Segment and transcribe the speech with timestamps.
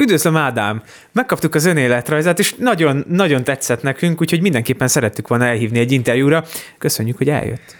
[0.00, 0.82] Üdvözlöm Ádám!
[1.12, 6.44] Megkaptuk az önéletrajzát, és nagyon, nagyon tetszett nekünk, úgyhogy mindenképpen szerettük volna elhívni egy interjúra.
[6.78, 7.76] Köszönjük, hogy eljött.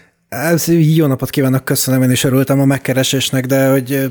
[0.67, 4.11] Jó napot kívánok, köszönöm, én is örültem a megkeresésnek, de hogy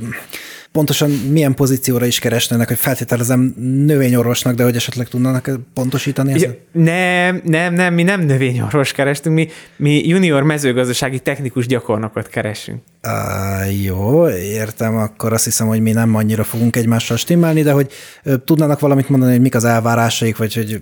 [0.72, 3.54] pontosan milyen pozícióra is keresnének, hogy feltételezem
[3.86, 6.44] növényorvosnak, de hogy esetleg tudnának pontosítani ezt?
[6.44, 12.82] Ja, nem, nem, nem, mi nem növényorvos kerestünk, mi, mi junior mezőgazdasági technikus gyakornokot keresünk.
[13.08, 17.92] Uh, jó, értem, akkor azt hiszem, hogy mi nem annyira fogunk egymással stimmelni, de hogy
[18.46, 20.82] tudnának valamit mondani, hogy mik az elvárásaik, vagy hogy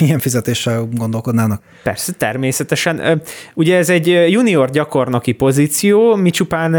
[0.00, 1.62] milyen fizetéssel gondolkodnának?
[1.82, 3.22] Persze, természetesen.
[3.54, 6.74] Ugye ez egy junior gyakornoki pozíció, mi csupán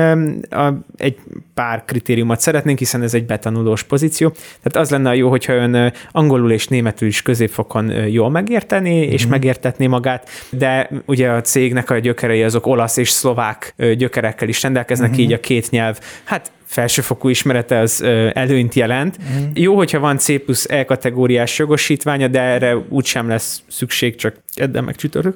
[0.97, 1.17] egy
[1.53, 4.29] pár kritériumot szeretnénk, hiszen ez egy betanulós pozíció.
[4.29, 9.11] Tehát az lenne jó, hogyha ön angolul és németül is középfokon jól megérteni, mm-hmm.
[9.11, 9.31] és mhm.
[9.31, 15.09] megértetné magát, de ugye a cégnek a gyökerei azok olasz és szlovák gyökerekkel is rendelkeznek,
[15.09, 15.25] uh-huh.
[15.25, 18.01] így a két nyelv, hát felsőfokú ismerete az
[18.33, 19.17] előnyt jelent.
[19.17, 19.49] Uh-huh.
[19.53, 24.83] Jó, hogyha van C plusz E kategóriás jogosítványa, de erre úgysem lesz szükség, csak edden
[24.83, 25.35] meg csütörtök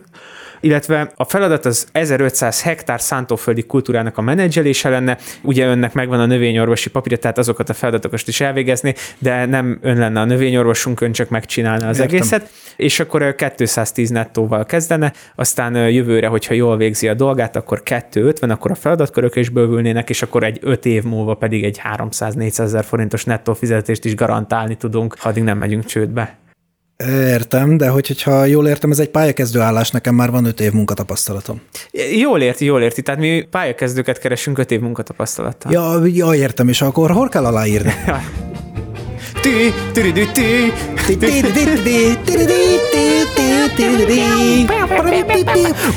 [0.65, 5.17] illetve a feladat az 1500 hektár szántóföldi kultúrának a menedzselése lenne.
[5.41, 9.97] Ugye önnek megvan a növényorvosi papírja, tehát azokat a feladatokat is elvégezni, de nem ön
[9.97, 12.15] lenne a növényorvosunk, ön csak megcsinálna az Értem.
[12.15, 18.49] egészet, és akkor 210 nettóval kezdene, aztán jövőre, hogyha jól végzi a dolgát, akkor 250,
[18.49, 22.83] akkor a feladatkörök is bővülnének, és akkor egy 5 év múlva pedig egy 300-400 ezer
[22.83, 26.43] forintos nettó fizetést is garantálni tudunk, ha addig nem megyünk csődbe.
[26.97, 30.71] Értem, de hogy, hogyha jól értem, ez egy pályakezdő állás, nekem már van öt év
[30.71, 31.61] munkatapasztalatom.
[32.17, 33.01] Jól érti, jól érti.
[33.01, 35.71] Tehát mi pályakezdőket keresünk öt év munkatapasztalattal.
[35.71, 37.93] Ja, ja, értem, és akkor hol kell aláírni?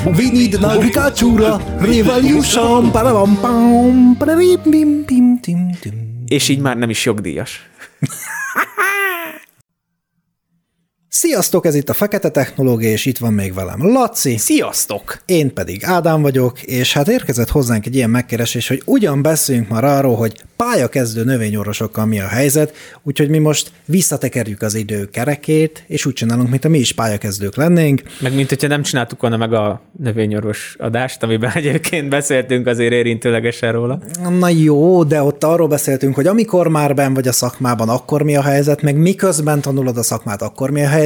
[0.05, 2.91] We need an agricultura revolution.
[6.27, 7.69] És így már nem is jogdíjas.
[11.11, 14.37] Sziasztok, ez itt a Fekete Technológia, és itt van még velem Laci.
[14.37, 15.21] Sziasztok!
[15.25, 19.83] Én pedig Ádám vagyok, és hát érkezett hozzánk egy ilyen megkeresés, hogy ugyan beszéljünk már
[19.83, 26.05] arról, hogy pályakezdő növényorvosokkal mi a helyzet, úgyhogy mi most visszatekerjük az idő kerekét, és
[26.05, 28.01] úgy csinálunk, mint a mi is pályakezdők lennénk.
[28.19, 33.71] Meg mint hogyha nem csináltuk volna meg a növényorvos adást, amiben egyébként beszéltünk azért érintőlegesen
[33.71, 33.99] róla.
[34.39, 38.35] Na jó, de ott arról beszéltünk, hogy amikor már ben vagy a szakmában, akkor mi
[38.35, 40.97] a helyzet, meg miközben tanulod a szakmát, akkor mi a helyzet,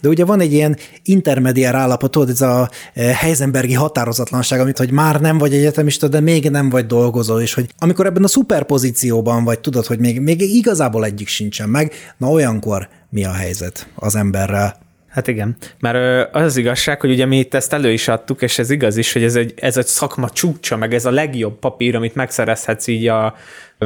[0.00, 5.20] de ugye van egy ilyen intermediár állapot, ez a e, Heisenbergi határozatlanság, amit hogy már
[5.20, 9.44] nem vagy egyetemista, de még nem vagy dolgozó, és hogy amikor ebben a szuperpozíció pozícióban
[9.44, 14.14] vagy, tudod, hogy még, még igazából egyik sincsen meg, na olyankor mi a helyzet az
[14.14, 14.87] emberrel?
[15.08, 18.58] Hát igen, mert az az igazság, hogy ugye mi itt ezt elő is adtuk, és
[18.58, 21.96] ez igaz is, hogy ez egy, ez egy szakma csúcsa, meg ez a legjobb papír,
[21.96, 23.36] amit megszerezhetsz így a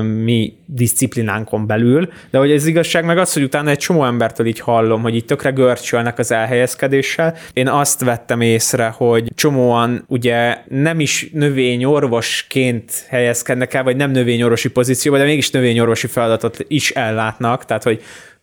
[0.01, 4.61] mi disziplinánkon belül, de hogy ez igazság meg az, hogy utána egy csomó embertől így
[4.61, 7.37] hallom, hogy itt tökre görcsölnek az elhelyezkedéssel.
[7.53, 14.71] Én azt vettem észre, hogy csomóan ugye nem is növényorvosként helyezkednek el, vagy nem növényorvosi
[14.71, 18.03] pozícióban, de mégis növényorvosi feladatot is ellátnak, tehát hogy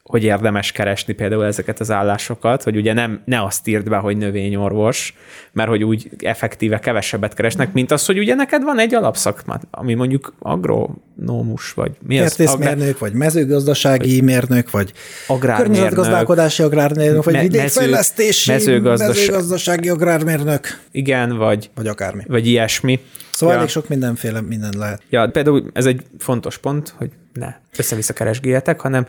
[0.10, 4.18] hogy érdemes keresni például ezeket az állásokat, hogy ugye nem, ne azt írd be, hogy
[4.18, 5.14] növényorvos,
[5.52, 9.94] mert hogy úgy effektíve kevesebbet keresnek, mint az, hogy ugye neked van egy alapszakmát, ami
[9.94, 12.40] mondjuk agronómus, vagy mi az?
[12.40, 12.78] Agrár...
[13.00, 14.92] vagy mezőgazdasági vagy mérnök, vagy
[15.28, 19.08] agrármérnök, környezetgazdálkodási agrármérnök, vagy me- vidékfejlesztési mezőgazdas...
[19.08, 20.80] mezőgazdasági agrármérnök.
[20.92, 22.24] Igen, vagy, vagy akármi.
[22.28, 23.00] Vagy ilyesmi.
[23.40, 23.62] Szóval ja.
[23.62, 25.02] elég sok mindenféle minden lehet.
[25.10, 29.08] Ja, például ez egy fontos pont, hogy ne össze-vissza keresgéljetek, hanem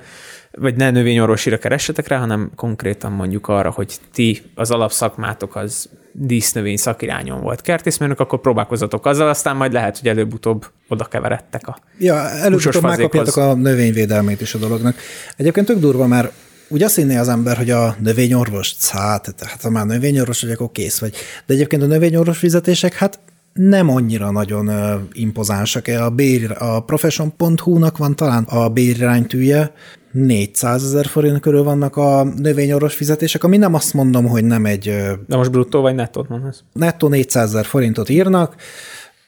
[0.50, 6.76] vagy ne növényorvosira keressetek rá, hanem konkrétan mondjuk arra, hogy ti az alapszakmátok az dísznövény
[6.76, 12.30] szakirányon volt kertészmérnök, akkor próbálkozatok azzal, aztán majd lehet, hogy előbb-utóbb oda keveredtek a Ja,
[12.30, 14.97] előbb-utóbb megkapjátok a növényvédelmét is a dolognak.
[15.36, 16.32] Egyébként tök durva, mert
[16.68, 20.70] úgy azt hinné az ember, hogy a növényorvos, hát, hát ha már növényorvos vagy, akkor
[20.72, 21.14] kész vagy.
[21.47, 23.18] De egyébként a növényorvos fizetések, hát
[23.53, 24.71] nem annyira nagyon
[25.12, 25.87] impozánsak.
[25.87, 29.72] A, bér, a profession.hu-nak van talán a bérránytűje,
[30.12, 34.84] 400 ezer forint körül vannak a növényorvos fizetések, ami nem azt mondom, hogy nem egy...
[35.27, 36.63] De most bruttó vagy nettót mondasz?
[36.72, 38.54] Nettó 400 ezer forintot írnak,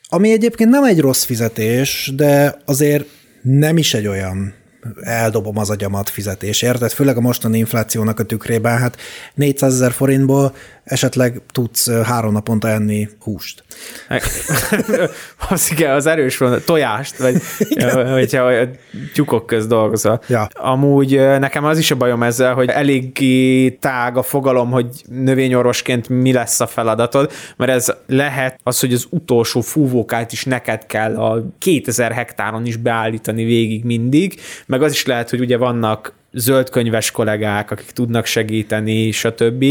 [0.08, 3.06] ami egyébként nem egy rossz fizetés, de azért
[3.42, 4.54] nem is egy olyan
[5.00, 6.90] eldobom az agyamat fizetés, érted?
[6.90, 8.96] Főleg a mostani inflációnak a tükrében, hát
[9.34, 13.64] 400 ezer forintból esetleg tudsz három naponta enni húst.
[15.48, 17.42] az igen, az erős van, tojást, vagy
[18.12, 18.68] hogyha a
[19.14, 20.22] tyúkok köz dolgozol.
[20.28, 20.48] Ja.
[20.52, 26.32] Amúgy nekem az is a bajom ezzel, hogy eléggé tág a fogalom, hogy növényorvosként mi
[26.32, 31.44] lesz a feladatod, mert ez lehet az, hogy az utolsó fúvókát is neked kell a
[31.58, 37.70] 2000 hektáron is beállítani végig mindig, meg az is lehet, hogy ugye vannak zöldkönyves kollégák,
[37.70, 39.64] akik tudnak segíteni, stb.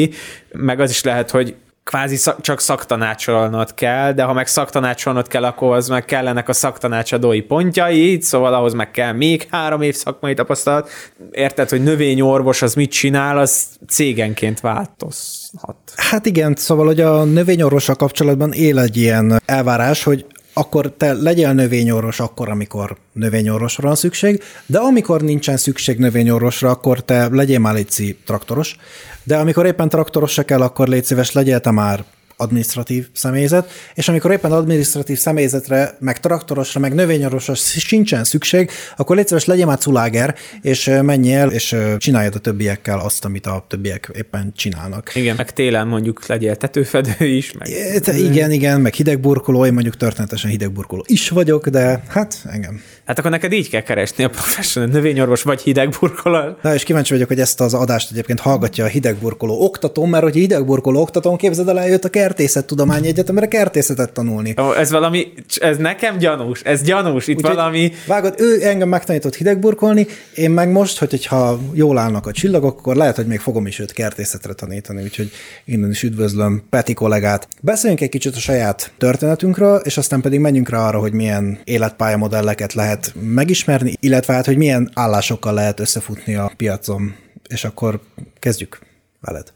[0.51, 5.43] Meg az is lehet, hogy kvázi szak, csak szaktanácsolnod kell, de ha meg szaktanácsolnod kell,
[5.43, 10.33] akkor az meg kellenek a szaktanácsadói pontjai, szóval ahhoz meg kell még három év szakmai
[10.33, 10.89] tapasztalat.
[11.31, 15.77] Érted, hogy növényorvos az mit csinál, az cégenként változhat.
[15.95, 21.53] Hát igen, szóval, hogy a növényorvossal kapcsolatban él egy ilyen elvárás, hogy akkor te legyél
[21.53, 27.73] növényorvos akkor, amikor növényorvosra van szükség, de amikor nincsen szükség növényorvosra, akkor te legyél már
[27.73, 28.75] légy traktoros,
[29.23, 32.03] de amikor éppen traktoros se kell, akkor légy szíves, legyél te már
[32.41, 39.27] administratív személyzet, és amikor éppen administratív személyzetre, meg traktorosra, meg növényorvosra sincsen szükség, akkor légy
[39.27, 44.51] szíves, legyen már culáger, és menjél, és csináljad a többiekkel azt, amit a többiek éppen
[44.55, 45.11] csinálnak.
[45.15, 47.51] Igen, meg télen mondjuk legyél tetőfedő is.
[47.51, 47.69] Meg...
[48.17, 52.81] Igen, igen, meg hidegburkoló, én mondjuk történetesen hidegburkoló is vagyok, de hát engem.
[53.11, 56.57] Hát akkor neked így kell keresni a professzionál növényorvos vagy hidegburkoló.
[56.61, 60.33] Na, és kíváncsi vagyok, hogy ezt az adást egyébként hallgatja a hidegburkoló oktató, mert hogy
[60.33, 64.53] hidegburkoló oktatón képzeld el, eljött a kertészettudományi egyetemre kertészetet tanulni.
[64.57, 67.91] Ó, ez valami, ez nekem gyanús, ez gyanús, itt Úgy, valami...
[68.07, 72.95] Vágod, ő engem megtanított hidegburkolni, én meg most, hogy, hogyha jól állnak a csillagok, akkor
[72.95, 75.31] lehet, hogy még fogom is őt kertészetre tanítani, úgyhogy
[75.65, 77.47] innen is üdvözlöm Peti kollégát.
[77.61, 82.73] Beszéljünk egy kicsit a saját történetünkről, és aztán pedig menjünk rá arra, hogy milyen életpályamodelleket
[82.73, 87.15] lehet megismerni, illetve hát, hogy milyen állásokkal lehet összefutni a piacon.
[87.47, 87.99] És akkor
[88.39, 88.79] kezdjük
[89.21, 89.51] veled.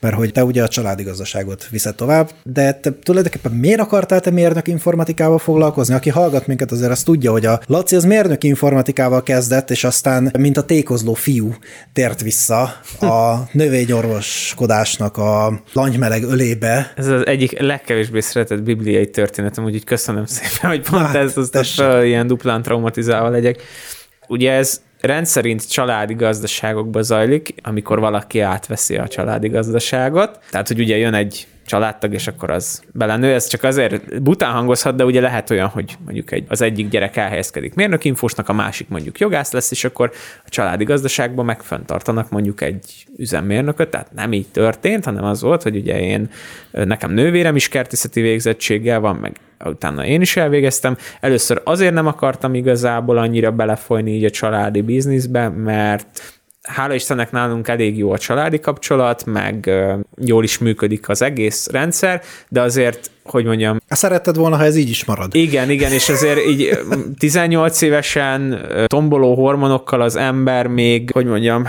[0.00, 4.30] Mert hogy te ugye a családi gazdaságot viszed tovább, de te tulajdonképpen miért akartál te
[4.30, 5.94] mérnök informatikával foglalkozni?
[5.94, 10.32] Aki hallgat minket azért azt tudja, hogy a Laci az mérnök informatikával kezdett, és aztán
[10.38, 11.54] mint a tékozló fiú
[11.92, 12.62] tért vissza
[13.00, 16.92] a növényorvoskodásnak a langymeleg ölébe.
[16.96, 21.50] Ez az egyik legkevésbé szeretett bibliai történetem, úgyhogy köszönöm szépen, hogy pont hát, ez az,
[22.04, 23.62] ilyen duplán traumatizálva legyek.
[24.28, 30.38] Ugye ez rendszerint családi gazdaságokba zajlik, amikor valaki átveszi a családi gazdaságot.
[30.50, 33.34] Tehát, hogy ugye jön egy családtag, és akkor az belenő.
[33.34, 37.16] Ez csak azért bután hangozhat, de ugye lehet olyan, hogy mondjuk egy, az egyik gyerek
[37.16, 40.10] elhelyezkedik mérnökinfósnak, a másik mondjuk jogász lesz, és akkor
[40.46, 45.76] a családi gazdaságban megfenntartanak mondjuk egy üzemmérnököt, tehát nem így történt, hanem az volt, hogy
[45.76, 46.30] ugye én,
[46.70, 50.96] nekem nővérem is kertészeti végzettséggel van, meg utána én is elvégeztem.
[51.20, 57.68] Először azért nem akartam igazából annyira belefolyni így a családi bizniszbe, mert hála Istennek nálunk
[57.68, 59.70] elég jó a családi kapcsolat, meg
[60.24, 63.78] jól is működik az egész rendszer, de azért, hogy mondjam...
[63.88, 65.34] Szeretted volna, ha ez így is marad.
[65.34, 66.78] Igen, igen, és azért így
[67.18, 71.66] 18 évesen tomboló hormonokkal az ember még, hogy mondjam,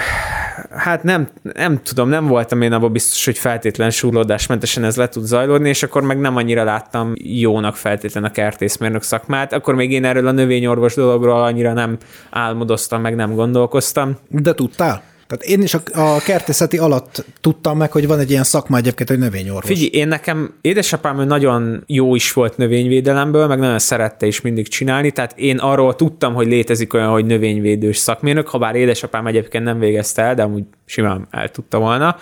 [0.76, 5.24] hát nem, nem tudom, nem voltam én abban biztos, hogy feltétlen súrlódásmentesen ez le tud
[5.24, 10.06] zajlódni, és akkor meg nem annyira láttam jónak feltétlen a kertészmérnök szakmát, akkor még én
[10.06, 11.98] erről a növényorvos dologról annyira nem
[12.30, 14.18] álmodoztam, meg nem gondolkoztam.
[14.30, 15.11] De tudtál?
[15.32, 19.10] Tehát én is a, a kertészeti alatt tudtam meg, hogy van egy ilyen szakma egyébként,
[19.10, 19.66] hogy növényorvos.
[19.66, 24.68] Figyelj, én nekem édesapám ő nagyon jó is volt növényvédelemből, meg nagyon szerette is mindig
[24.68, 29.64] csinálni, tehát én arról tudtam, hogy létezik olyan, hogy növényvédős szakmérnök, ha bár édesapám egyébként
[29.64, 32.18] nem végezte el, de amúgy simán el tudta volna,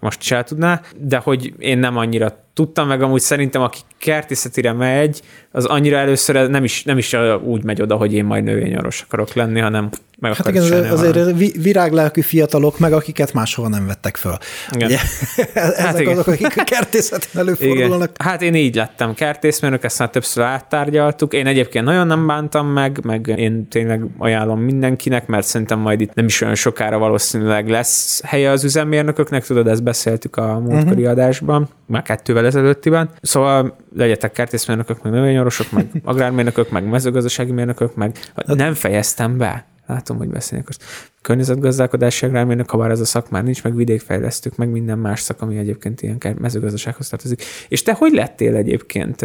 [0.00, 4.72] most is el tudná, de hogy én nem annyira tudtam, meg amúgy szerintem aki kertészetire
[4.72, 5.20] megy,
[5.52, 9.32] az annyira először nem is, nem is úgy megy oda, hogy én majd növényoros akarok
[9.32, 14.36] lenni, hanem meg hát igen, azért, azért viráglelkű fiatalok, meg akiket máshova nem vettek föl.
[14.72, 14.86] Igen.
[14.88, 14.98] Ugye,
[15.54, 16.12] ezek hát igen.
[16.12, 18.10] azok, akik a kertészetén előfordulnak.
[18.14, 18.28] Igen.
[18.28, 21.32] Hát én így lettem kertészmérnök, ezt már többször áttárgyaltuk.
[21.32, 26.14] Én egyébként nagyon nem bántam meg, meg én tényleg ajánlom mindenkinek, mert szerintem majd itt
[26.14, 31.10] nem is olyan sokára valószínűleg lesz helye az üzemmérnököknek, tudod, ezt beszéltük a múltkori uh-huh.
[31.10, 33.10] adásban, már kettővel ezelőttiben.
[33.20, 39.66] Szóval legyetek kertészmérnökök, meg növényorvosok, meg agrármérnökök, meg mezőgazdasági mérnökök, meg hát- nem fejeztem be.
[39.86, 40.82] Látom, hogy beszélnek most.
[41.22, 45.42] Környezetgazdálkodási agrármérnök, ha bár ez a szak már nincs, meg vidékfejlesztők, meg minden más szak,
[45.42, 47.42] ami egyébként ilyen mezőgazdasághoz tartozik.
[47.68, 49.24] És te hogy lettél egyébként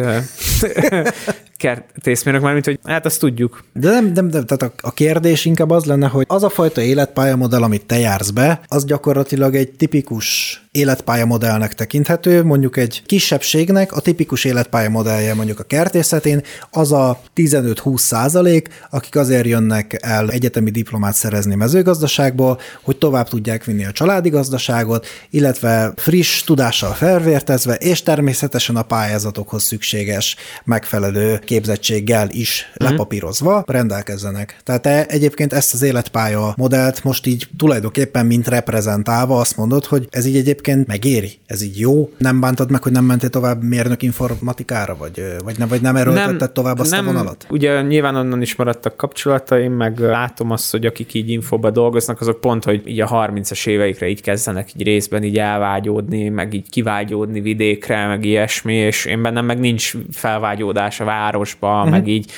[1.56, 3.64] kertészmérnök, mint hogy hát azt tudjuk.
[3.72, 6.80] De nem, nem, nem tehát a, a kérdés inkább az lenne, hogy az a fajta
[6.80, 14.00] életpályamodell, amit te jársz be, az gyakorlatilag egy tipikus életpályamodellnek tekinthető, mondjuk egy kisebbségnek a
[14.00, 21.14] tipikus életpályamodellje mondjuk a kertészetén, az a 15-20 százalék, akik azért jönnek el egyetemi diplomát
[21.14, 28.76] szerezni mezőgazdaságból, hogy tovább tudják vinni a családi gazdaságot, illetve friss tudással felvértezve, és természetesen
[28.76, 32.86] a pályázatokhoz szükséges megfelelő képzettséggel is mm.
[32.86, 34.56] lepapírozva rendelkezzenek.
[34.64, 40.08] Tehát te egyébként ezt az életpálya modellt most így tulajdonképpen mint reprezentálva azt mondod, hogy
[40.10, 41.32] ez így egyébként egyébként megéri?
[41.46, 42.10] Ez így jó?
[42.18, 46.52] Nem bántad meg, hogy nem mentél tovább mérnök informatikára, vagy, vagy, nem, vagy nem erőltetted
[46.52, 47.46] tovább azt nem, a vonalat?
[47.50, 52.40] Ugye nyilván onnan is maradtak kapcsolataim, meg látom azt, hogy akik így infóba dolgoznak, azok
[52.40, 57.40] pont, hogy így a 30-as éveikre így kezdenek így részben így elvágyódni, meg így kivágyódni
[57.40, 61.90] vidékre, meg ilyesmi, és én bennem meg nincs felvágyódás a városba, uh-huh.
[61.90, 62.30] meg így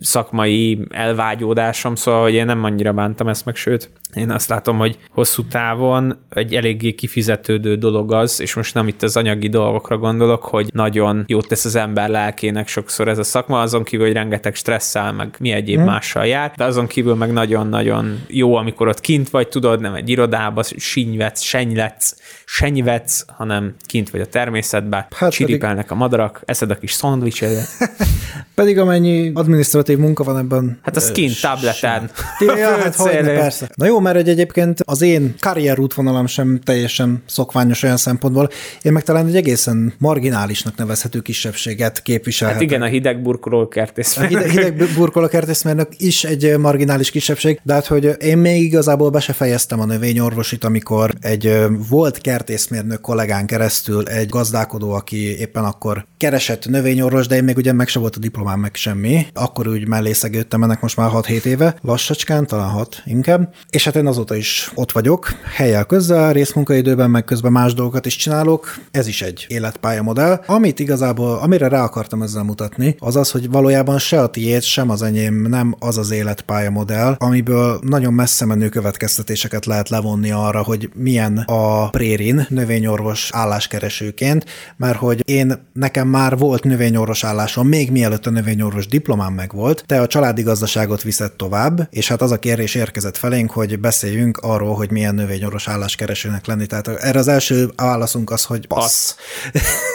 [0.00, 4.98] szakmai elvágyódásom, szóval hogy én nem annyira bántam ezt meg, sőt, én azt látom, hogy
[5.10, 10.42] hosszú távon egy eléggé kifizetődő dolog az, és most nem itt az anyagi dolgokra gondolok,
[10.42, 14.54] hogy nagyon jót tesz az ember lelkének sokszor ez a szakma, azon kívül, hogy rengeteg
[14.54, 15.86] stresszel, meg mi egyéb hmm.
[15.86, 20.08] mással jár, de azon kívül meg nagyon-nagyon jó, amikor ott kint vagy, tudod, nem egy
[20.08, 25.90] irodába, sinyvetsz, senyletsz, senyvetsz, hanem kint vagy a természetben, hát csiripelnek pedig...
[25.90, 27.68] a madarak, eszed a kis szandvicsedet.
[28.54, 29.30] pedig amennyi
[29.74, 30.78] adminisztratív munka van ebben.
[30.82, 32.10] Hát az kint, tableten.
[32.56, 33.70] Ja, hát hogyne, persze.
[33.74, 38.48] Na jó, mert egy egyébként az én karrier útvonalam sem teljesen szokványos olyan szempontból.
[38.82, 42.62] Én meg talán egy egészen marginálisnak nevezhető kisebbséget képviselhetek.
[42.62, 44.40] Hát igen, a hideg burkoló kertészmérnök.
[44.40, 49.10] A hideg, hideg burkoló kertészmérnök is egy marginális kisebbség, de hát, hogy én még igazából
[49.10, 55.64] be se fejeztem a növényorvosit, amikor egy volt kertészmérnök kollégán keresztül egy gazdálkodó, aki éppen
[55.64, 59.26] akkor keresett növényorvos, de én még ugye meg se volt a diplomám, meg semmi.
[59.34, 60.12] Akkor úgy mellé
[60.50, 63.54] ennek most már 6-7 éve, lassacskán, talán 6 inkább.
[63.70, 68.16] És hát én azóta is ott vagyok, helyel közel, részmunkaidőben, meg közben más dolgokat is
[68.16, 68.74] csinálok.
[68.90, 70.42] Ez is egy életpályamodell.
[70.46, 74.90] Amit igazából, amire rá akartam ezzel mutatni, az az, hogy valójában se a tiéd, sem
[74.90, 80.90] az enyém nem az az életpályamodell, amiből nagyon messze menő következtetéseket lehet levonni arra, hogy
[80.94, 84.44] milyen a prérin növényorvos álláskeresőként,
[84.76, 90.00] mert hogy én nekem már volt növényorvos állásom, még mielőtt a növényorvos diplomám megvolt, te
[90.00, 94.74] a családi gazdaságot viszed tovább, és hát az a kérés érkezett felénk, hogy beszéljünk arról,
[94.74, 96.66] hogy milyen növényorvos álláskeresőnek lenni.
[96.66, 99.16] Tehát erre az első válaszunk az, hogy passz.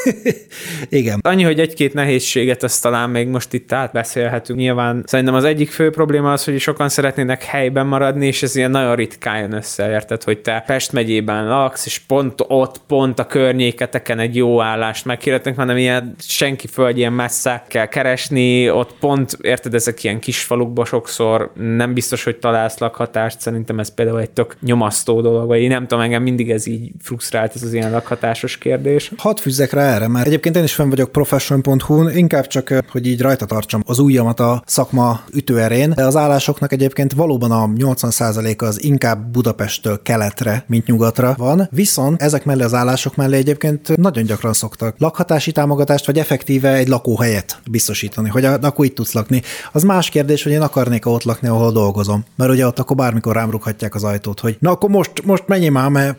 [0.89, 1.19] Igen.
[1.21, 4.59] Annyi, hogy egy-két nehézséget azt talán még most itt átbeszélhetünk.
[4.59, 8.71] Nyilván szerintem az egyik fő probléma az, hogy sokan szeretnének helyben maradni, és ez ilyen
[8.71, 13.25] nagyon ritkán jön össze, érted, hogy te Pest megyében laksz, és pont ott, pont a
[13.25, 19.37] környéketeken egy jó állást meghirdetnek, hanem ilyen senki föld ilyen messze kell keresni, ott pont,
[19.49, 24.29] érted, ezek ilyen kis falukba sokszor nem biztos, hogy találsz lakhatást, szerintem ez például egy
[24.29, 27.91] tök nyomasztó dolog, vagy én nem tudom, engem mindig ez így frusztrált, ez az ilyen
[27.91, 29.11] lakhatásos kérdés.
[29.17, 33.21] Hadd fűzzek rá erre, mert egyébként én is fenn vagyok profession.hu-n, inkább csak, hogy így
[33.21, 38.83] rajta tartsam az ujjamat a szakma ütőerén, de az állásoknak egyébként valóban a 80%-a az
[38.83, 44.53] inkább Budapesttől keletre, mint nyugatra van, viszont ezek mellé az állások mellé egyébként nagyon gyakran
[44.53, 49.38] szoktak lakhatási támogatást, vagy effektíve egy lakóhelyet biztosítani, hogy akkor itt tudsz lakni.
[49.71, 53.35] Az más kérdés, hogy én akarnék ott lakni, ahol dolgozom, mert ugye ott akkor bármikor
[53.35, 56.17] rám rúghatják az ajtót, hogy na akkor most, most menjél már, mert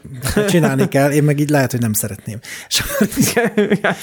[0.49, 2.39] csinálni kell, én meg így lehet, hogy nem szeretném.
[3.83, 3.97] Hát,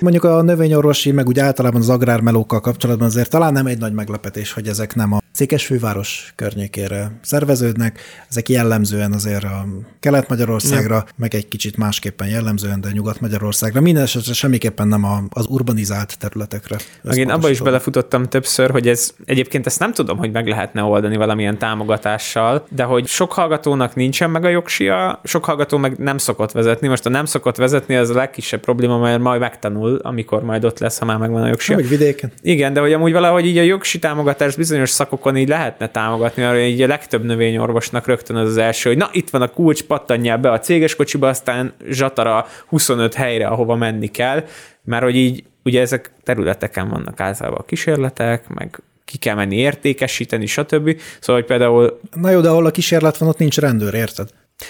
[0.00, 4.52] Mondjuk a növényorvosi, meg úgy általában az agrármelókkal kapcsolatban azért talán nem egy nagy meglepetés,
[4.52, 8.00] hogy ezek nem a Székesfőváros környékére szerveződnek.
[8.28, 9.66] Ezek jellemzően azért a
[10.00, 11.04] Kelet-Magyarországra, ja.
[11.16, 13.80] meg egy kicsit másképpen jellemzően, de Nyugat-Magyarországra.
[13.80, 16.76] Minden esetre semmiképpen nem az urbanizált területekre.
[17.02, 20.82] Meg én abba is belefutottam többször, hogy ez egyébként ezt nem tudom, hogy meg lehetne
[20.82, 26.18] oldani valamilyen támogatással, de hogy sok hallgatónak nincsen meg a jogsia, sok hallgató meg nem
[26.18, 26.88] szokott vezetni.
[26.88, 30.78] Most a nem szokott vezetni, az a legkisebb probléma, mert majd megtanul, amikor majd ott
[30.78, 31.76] lesz, ha már megvan a jogsia.
[31.76, 32.32] Meg vidéken.
[32.42, 36.58] Igen, de hogy amúgy valahogy így a jogsi támogatás bizonyos szakokon így lehetne támogatni, mert
[36.58, 40.38] így a legtöbb növényorvosnak rögtön az az első, hogy na itt van a kulcs, pattanjál
[40.38, 44.44] be a céges kocsiba, aztán zsatara 25 helyre, ahova menni kell,
[44.84, 50.46] mert hogy így ugye ezek területeken vannak általában a kísérletek, meg ki kell menni értékesíteni,
[50.46, 51.00] stb.
[51.20, 52.00] Szóval, hogy például...
[52.14, 54.28] Na jó, de ahol a kísérlet van, ott nincs rendőr, érted?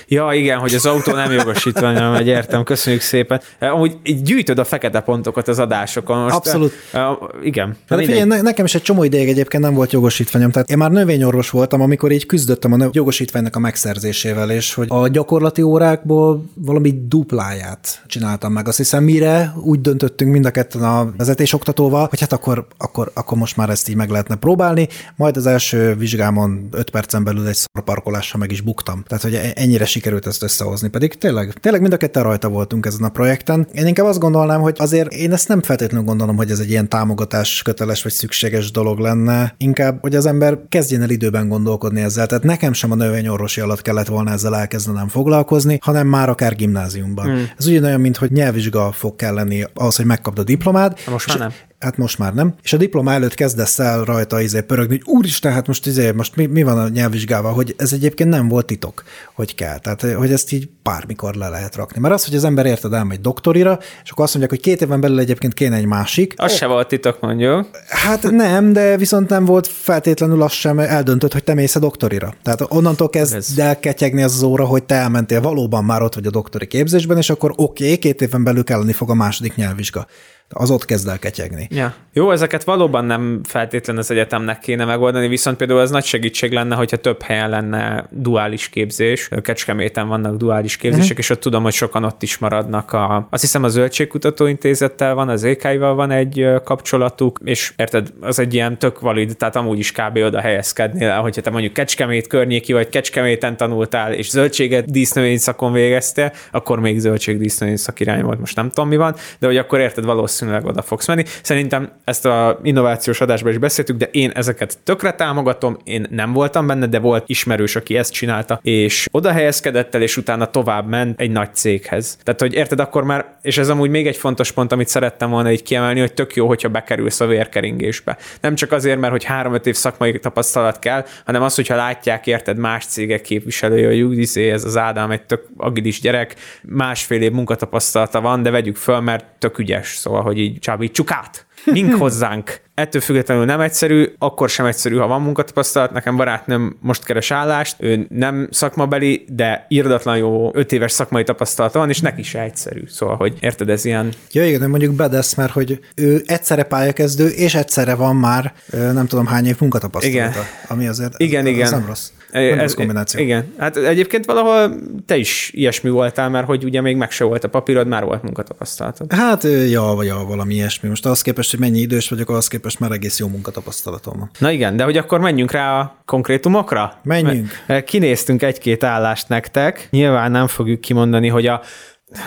[0.08, 3.40] Ja, igen, hogy az autó nem jogosítvány, hogy értem, köszönjük szépen.
[3.60, 6.18] Amúgy így gyűjtöd a fekete pontokat az adásokon.
[6.18, 6.72] Most, Abszolút.
[6.92, 7.00] Uh,
[7.42, 7.76] igen.
[7.88, 10.90] De figyelj, ne, nekem is egy csomó ideig egyébként nem volt jogosítványom, tehát én már
[10.90, 16.94] növényorvos voltam, amikor így küzdöttem a jogosítványnak a megszerzésével, és hogy a gyakorlati órákból valami
[17.08, 18.68] dupláját csináltam meg.
[18.68, 23.38] Azt hiszem, mire úgy döntöttünk mind a ketten a vezetésoktatóval, hogy hát akkor, akkor, akkor
[23.38, 27.58] most már ezt így meg lehetne próbálni, majd az első vizsgámon 5 percen belül egy
[27.72, 29.02] szarparkolással meg is buktam.
[29.06, 32.48] Tehát, hogy e- ennyi mennyire sikerült ezt összehozni, pedig tényleg, tényleg mind a ketten rajta
[32.48, 33.66] voltunk ezen a projekten.
[33.72, 36.88] Én inkább azt gondolnám, hogy azért én ezt nem feltétlenül gondolom, hogy ez egy ilyen
[36.88, 42.26] támogatás köteles vagy szükséges dolog lenne, inkább, hogy az ember kezdjen el időben gondolkodni ezzel.
[42.26, 47.24] Tehát nekem sem a növényorvosi alatt kellett volna ezzel elkezdenem foglalkozni, hanem már akár gimnáziumban.
[47.24, 47.50] Hmm.
[47.58, 50.98] Ez ugyanolyan, mint hogy nyelvvizsga fog kelleni ahhoz, hogy megkapd a diplomád.
[51.10, 51.52] Most már nem.
[51.80, 55.52] Hát most már nem, és a diploma előtt kezdesz el rajta izé pörögni, hogy úristen,
[55.52, 59.02] hát most izé, most mi, mi van a nyelvvizsgával, hogy ez egyébként nem volt titok,
[59.34, 59.78] hogy kell.
[59.78, 62.00] Tehát, hogy ezt így bármikor le lehet rakni.
[62.00, 65.00] Mert az, hogy az ember érted elmegy doktorira, és akkor azt mondják, hogy két éven
[65.00, 66.34] belül egyébként kéne egy másik.
[66.36, 66.58] Az oh.
[66.58, 67.68] se volt titok, mondjuk.
[67.88, 72.34] Hát nem, de viszont nem volt feltétlenül az sem eldöntött, hogy te mész a doktorira.
[72.42, 73.52] Tehát onnantól kezd ez...
[73.56, 77.16] el ketyegni az, az óra, hogy te elmentél valóban már ott vagy a doktori képzésben,
[77.16, 80.06] és akkor oké, okay, két éven belül kelleni fog a második nyelvvizsga
[80.54, 81.68] az ott kezd el ketyegni.
[81.70, 81.94] Ja.
[82.12, 86.74] Jó, ezeket valóban nem feltétlen az egyetemnek kéne megoldani, viszont például ez nagy segítség lenne,
[86.74, 89.28] hogyha több helyen lenne duális képzés.
[89.42, 91.18] Kecskeméten vannak duális képzések, uh-huh.
[91.18, 92.92] és ott tudom, hogy sokan ott is maradnak.
[92.92, 98.54] A, azt hiszem a Zöldségkutatóintézettel van, az EK-val van egy kapcsolatuk, és érted, az egy
[98.54, 100.16] ilyen tök valid, tehát amúgy is kb.
[100.16, 106.32] oda helyezkednél, hogyha te mondjuk Kecskemét környéki, vagy Kecskeméten tanultál, és zöldséget dísznövény szakon végeztél,
[106.50, 110.38] akkor még zöldségdísznövény szakirány volt, most nem tudom mi van, de hogy akkor érted, valószínű
[110.40, 111.24] valószínűleg oda fogsz menni.
[111.42, 116.66] Szerintem ezt a innovációs adásban is beszéltük, de én ezeket tökre támogatom, én nem voltam
[116.66, 121.20] benne, de volt ismerős, aki ezt csinálta, és oda helyezkedett el, és utána tovább ment
[121.20, 122.18] egy nagy céghez.
[122.22, 125.50] Tehát, hogy érted, akkor már, és ez amúgy még egy fontos pont, amit szerettem volna
[125.50, 128.16] így kiemelni, hogy tök jó, hogyha bekerülsz a vérkeringésbe.
[128.40, 132.56] Nem csak azért, mert hogy három-öt év szakmai tapasztalat kell, hanem az, hogyha látják, érted,
[132.56, 138.20] más cégek képviselője, hogy izé, ez az Ádám egy tök agilis gyerek, másfél év munkatapasztalata
[138.20, 141.46] van, de vegyük föl, mert tök ügyes, szóval, hogy így csábítsuk át.
[141.64, 142.60] Mink hozzánk.
[142.74, 145.92] Ettől függetlenül nem egyszerű, akkor sem egyszerű, ha van munkatapasztalat.
[145.92, 151.78] Nekem barátnőm most keres állást, ő nem szakmabeli, de írdatlan jó öt éves szakmai tapasztalata
[151.78, 152.82] van, és neki se egyszerű.
[152.88, 154.12] Szóval, hogy érted, ez ilyen...
[154.32, 159.26] Ja, igen, mondjuk bedesz, mert hogy ő egyszerre pályakezdő, és egyszerre van már nem tudom
[159.26, 160.30] hány év munkatapasztalata.
[160.30, 160.44] Igen.
[160.68, 161.64] Ami azért igen, az, igen.
[161.64, 162.10] az nem rossz.
[162.32, 163.20] Nem ez, kombináció.
[163.20, 163.54] Igen.
[163.58, 164.74] Hát egyébként valahol
[165.06, 168.22] te is ilyesmi voltál, mert hogy ugye még meg se volt a papírod, már volt
[168.22, 169.12] munkatapasztalatod.
[169.12, 170.88] Hát ja, vagy ja, valami ilyesmi.
[170.88, 174.30] Most az képest, hogy mennyi idős vagyok, az képest már egész jó munkatapasztalatom van.
[174.38, 177.00] Na igen, de hogy akkor menjünk rá a konkrétumokra?
[177.02, 177.48] Menjünk.
[177.66, 179.88] Mert kinéztünk egy-két állást nektek.
[179.90, 181.62] Nyilván nem fogjuk kimondani, hogy a...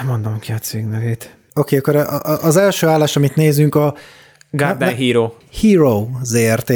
[0.05, 1.35] Mondom ki a cég nevét.
[1.53, 3.95] Oké, okay, akkor az első állás, amit nézünk, a
[4.51, 5.33] Garden Hero.
[5.61, 6.73] Hero ZRT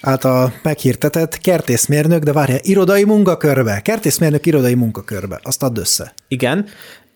[0.00, 6.14] által meghirtetett kertészmérnök, de várja, irodai munkakörbe, kertészmérnök irodai munkakörbe, azt add össze.
[6.28, 6.66] Igen,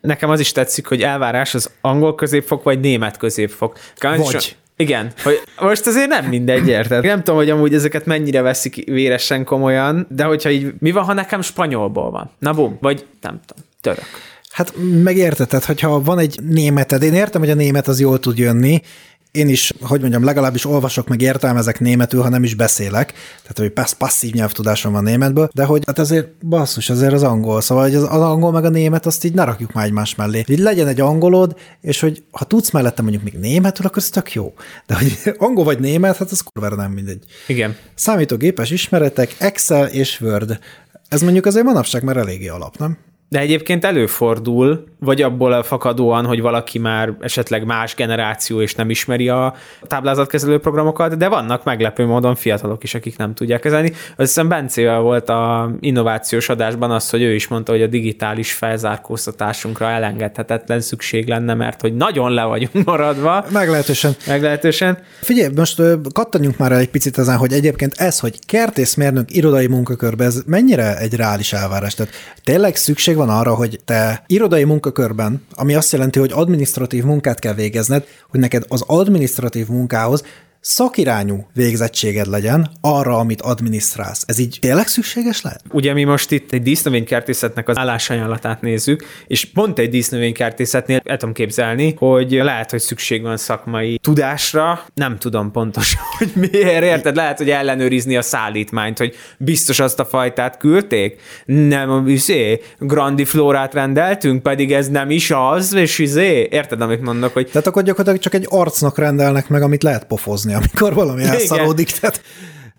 [0.00, 3.78] nekem az is tetszik, hogy elvárás az angol középfok, vagy német középfok.
[4.00, 4.56] Vagy.
[4.76, 7.04] Igen, hogy most azért nem mindegy, érted?
[7.04, 11.12] Nem tudom, hogy amúgy ezeket mennyire veszik véresen komolyan, de hogyha így, mi van, ha
[11.12, 12.30] nekem spanyolból van?
[12.38, 14.04] Na bum, vagy nem tudom, török.
[14.50, 18.38] Hát megérted, tehát hogyha van egy németed, én értem, hogy a német az jól tud
[18.38, 18.80] jönni,
[19.34, 23.70] én is, hogy mondjam, legalábbis olvasok, meg értelmezek németül, ha nem is beszélek, tehát hogy
[23.70, 27.94] passz, passzív nyelvtudásom van németből, de hogy hát azért basszus, azért az angol, szóval hogy
[27.94, 30.44] az, az angol meg a német, azt így ne rakjuk már egymás mellé.
[30.46, 34.32] Így legyen egy angolod, és hogy ha tudsz mellette mondjuk még németül, akkor ez tök
[34.32, 34.54] jó.
[34.86, 37.24] De hogy angol vagy német, hát az kurvára nem mindegy.
[37.46, 37.76] Igen.
[37.94, 40.58] Számítógépes ismeretek, Excel és Word.
[41.08, 42.98] Ez mondjuk azért manapság már eléggé alap, nem?
[43.28, 49.28] De egyébként előfordul, vagy abból fakadóan, hogy valaki már esetleg más generáció és nem ismeri
[49.28, 53.88] a táblázatkezelő programokat, de vannak meglepő módon fiatalok is, akik nem tudják kezelni.
[53.90, 58.52] Azt hiszem Bencével volt a innovációs adásban az, hogy ő is mondta, hogy a digitális
[58.52, 63.44] felzárkóztatásunkra elengedhetetlen szükség lenne, mert hogy nagyon le vagyunk maradva.
[63.50, 64.16] Meglehetősen.
[64.26, 64.98] Meglehetősen.
[65.20, 65.82] Figyelj, most
[66.12, 71.14] kattanjunk már egy picit ezen, hogy egyébként ez, hogy kertészmérnök irodai munkakörbe, ez mennyire egy
[71.14, 71.94] reális elvárás?
[71.94, 72.12] Tehát
[72.44, 77.54] tényleg szükség van arra, hogy te irodai munkakörben, ami azt jelenti, hogy administratív munkát kell
[77.54, 80.22] végezned, hogy neked az administratív munkához
[80.64, 84.24] szakirányú végzettséged legyen arra, amit adminisztrálsz.
[84.26, 85.60] Ez így tényleg szükséges lehet?
[85.70, 91.34] Ugye mi most itt egy dísznövénykertészetnek az állásajánlatát nézzük, és pont egy dísznövénykertészetnél el tudom
[91.34, 97.16] képzelni, hogy lehet, hogy szükség van szakmai tudásra, nem tudom pontosan, hogy miért, érted?
[97.16, 103.74] Lehet, hogy ellenőrizni a szállítmányt, hogy biztos azt a fajtát küldték, nem, izé, grandi flórát
[103.74, 107.46] rendeltünk, pedig ez nem is az, és izé, érted, amit mondok, hogy...
[107.46, 111.90] Tehát akkor gyakorlatilag csak egy arcnak rendelnek meg, amit lehet pofozni amikor valami elszaródik.
[111.90, 112.22] Tehát,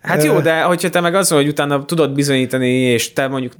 [0.02, 3.52] hát jó, de hogyha te meg az, hogy utána tudod bizonyítani, és te mondjuk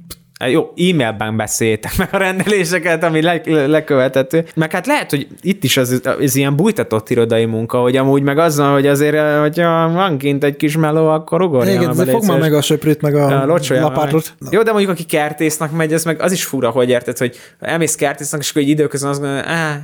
[0.45, 4.45] jó, e-mailben beszéltek meg a rendeléseket, ami le, lekövethető.
[4.55, 8.37] Meg hát lehet, hogy itt is az, az ilyen bújtatott irodai munka, hogy amúgy meg
[8.37, 11.73] azzal, hogy azért, hogyha van kint egy kis meló, akkor ugorja.
[11.73, 14.33] Igen, de fog már meg a söprűt, meg a, a lapátot.
[14.51, 17.95] Jó, de mondjuk aki kertésznek megy, ez meg az is fura, hogy érted, hogy elmész
[17.95, 19.77] kertésznek, és akkor egy időközben azt gondolja, áh,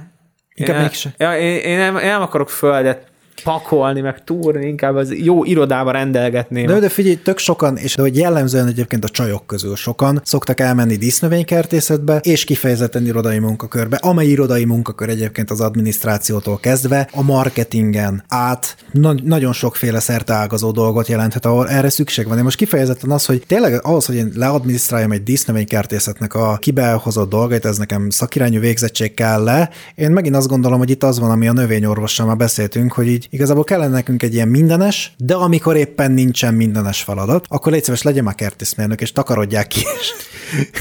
[0.55, 1.13] Inkább mégse.
[1.17, 3.11] Ja, én, én, nem, én nem akarok földet
[3.43, 6.65] pakolni, meg túrni, inkább az jó irodába rendelgetném.
[6.65, 10.59] De, de figyelj, tök sokan, és de hogy jellemzően egyébként a csajok közül sokan szoktak
[10.59, 18.23] elmenni dísznövénykertészetbe, és kifejezetten irodai munkakörbe, amely irodai munkakör egyébként az adminisztrációtól kezdve a marketingen
[18.27, 22.37] át na- nagyon sokféle szerteágazó dolgot jelenthet, ahol erre szükség van.
[22.37, 27.65] Én most kifejezetten az, hogy tényleg ahhoz, hogy én leadminisztráljam egy dísznövénykertészetnek a kibehozott dolgait,
[27.65, 29.69] ez nekem szakirányú végzettség kell le.
[29.95, 33.63] Én megint azt gondolom, hogy itt az van, ami a növényorvossal már beszéltünk, hogy igazából
[33.63, 38.23] kellene nekünk egy ilyen mindenes, de amikor éppen nincsen mindenes feladat, akkor légy szíves, legyen
[38.23, 40.12] már kertészmérnök, és takarodják ki, és,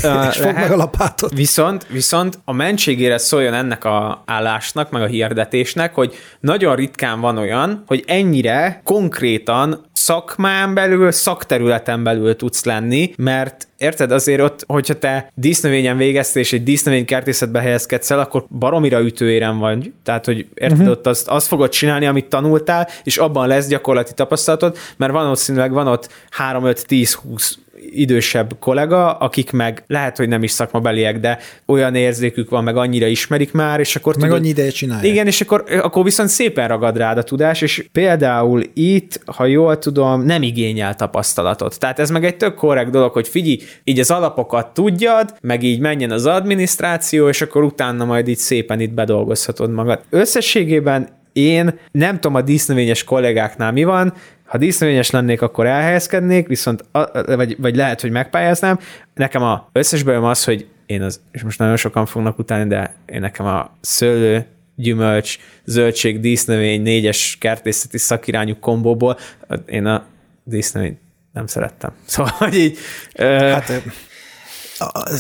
[0.05, 1.35] uh, és fog meg a lapátot.
[1.35, 7.39] Viszont, viszont a mentségére szóljon ennek a állásnak, meg a hirdetésnek, hogy nagyon ritkán van
[7.39, 14.99] olyan, hogy ennyire konkrétan szakmán belül, szakterületen belül tudsz lenni, mert érted, azért ott, hogyha
[14.99, 19.93] te dísznövényen végeztél, és egy dísznövénykertészetbe helyezkedsz el, akkor baromira ütőérem vagy.
[20.03, 20.93] Tehát, hogy érted, uh-huh.
[20.93, 25.87] ott azt, azt fogod csinálni, amit tanultál, és abban lesz gyakorlati tapasztalatod, mert valószínűleg van
[25.87, 27.59] ott 3, 5, 10, 20
[27.95, 33.07] idősebb kollega, akik meg lehet, hogy nem is szakmabeliek, de olyan érzékük van, meg annyira
[33.07, 35.13] ismerik már, és akkor meg tudod, annyi ideje csinálják.
[35.13, 39.79] Igen, és akkor, akkor viszont szépen ragad rád a tudás, és például itt, ha jól
[39.79, 41.79] tudom, nem igényel tapasztalatot.
[41.79, 45.81] Tehát ez meg egy tök korrekt dolog, hogy figyelj, így az alapokat tudjad, meg így
[45.81, 50.01] menjen az adminisztráció, és akkor utána majd így szépen itt bedolgozhatod magad.
[50.11, 54.15] Összességében én nem tudom a dísznövényes kollégáknál mi van,
[54.53, 58.79] ha dísznövényes lennék, akkor elhelyezkednék, viszont, a, vagy, vagy lehet, hogy megpályáznám.
[59.15, 62.95] Nekem a összes bajom az, hogy én az, és most nagyon sokan fognak utáni, de
[63.07, 69.19] én nekem a szőlő, gyümölcs, zöldség, dísznövény, négyes kertészeti szakirányú kombóból,
[69.67, 70.07] én a
[70.45, 70.99] dísznövényt
[71.33, 71.93] nem szerettem.
[72.05, 72.79] Szóval, hogy így...
[73.17, 73.83] Hát,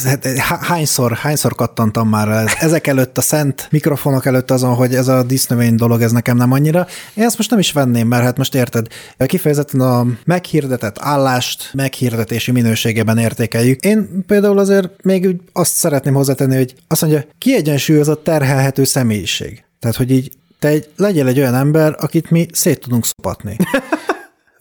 [0.04, 0.26] Hát,
[0.62, 5.74] hányszor, hányszor kattantam már ezek előtt a szent mikrofonok előtt azon, hogy ez a disznövény
[5.74, 6.86] dolog, ez nekem nem annyira.
[7.14, 8.86] Én ezt most nem is venném, mert hát most érted,
[9.26, 13.80] kifejezetten a meghirdetett állást meghirdetési minőségében értékeljük.
[13.80, 19.64] Én például azért még azt szeretném hozzátenni, hogy azt mondja, kiegyensúlyozott terhelhető személyiség.
[19.78, 23.56] Tehát, hogy így te egy, legyél egy olyan ember, akit mi szét tudunk szopatni.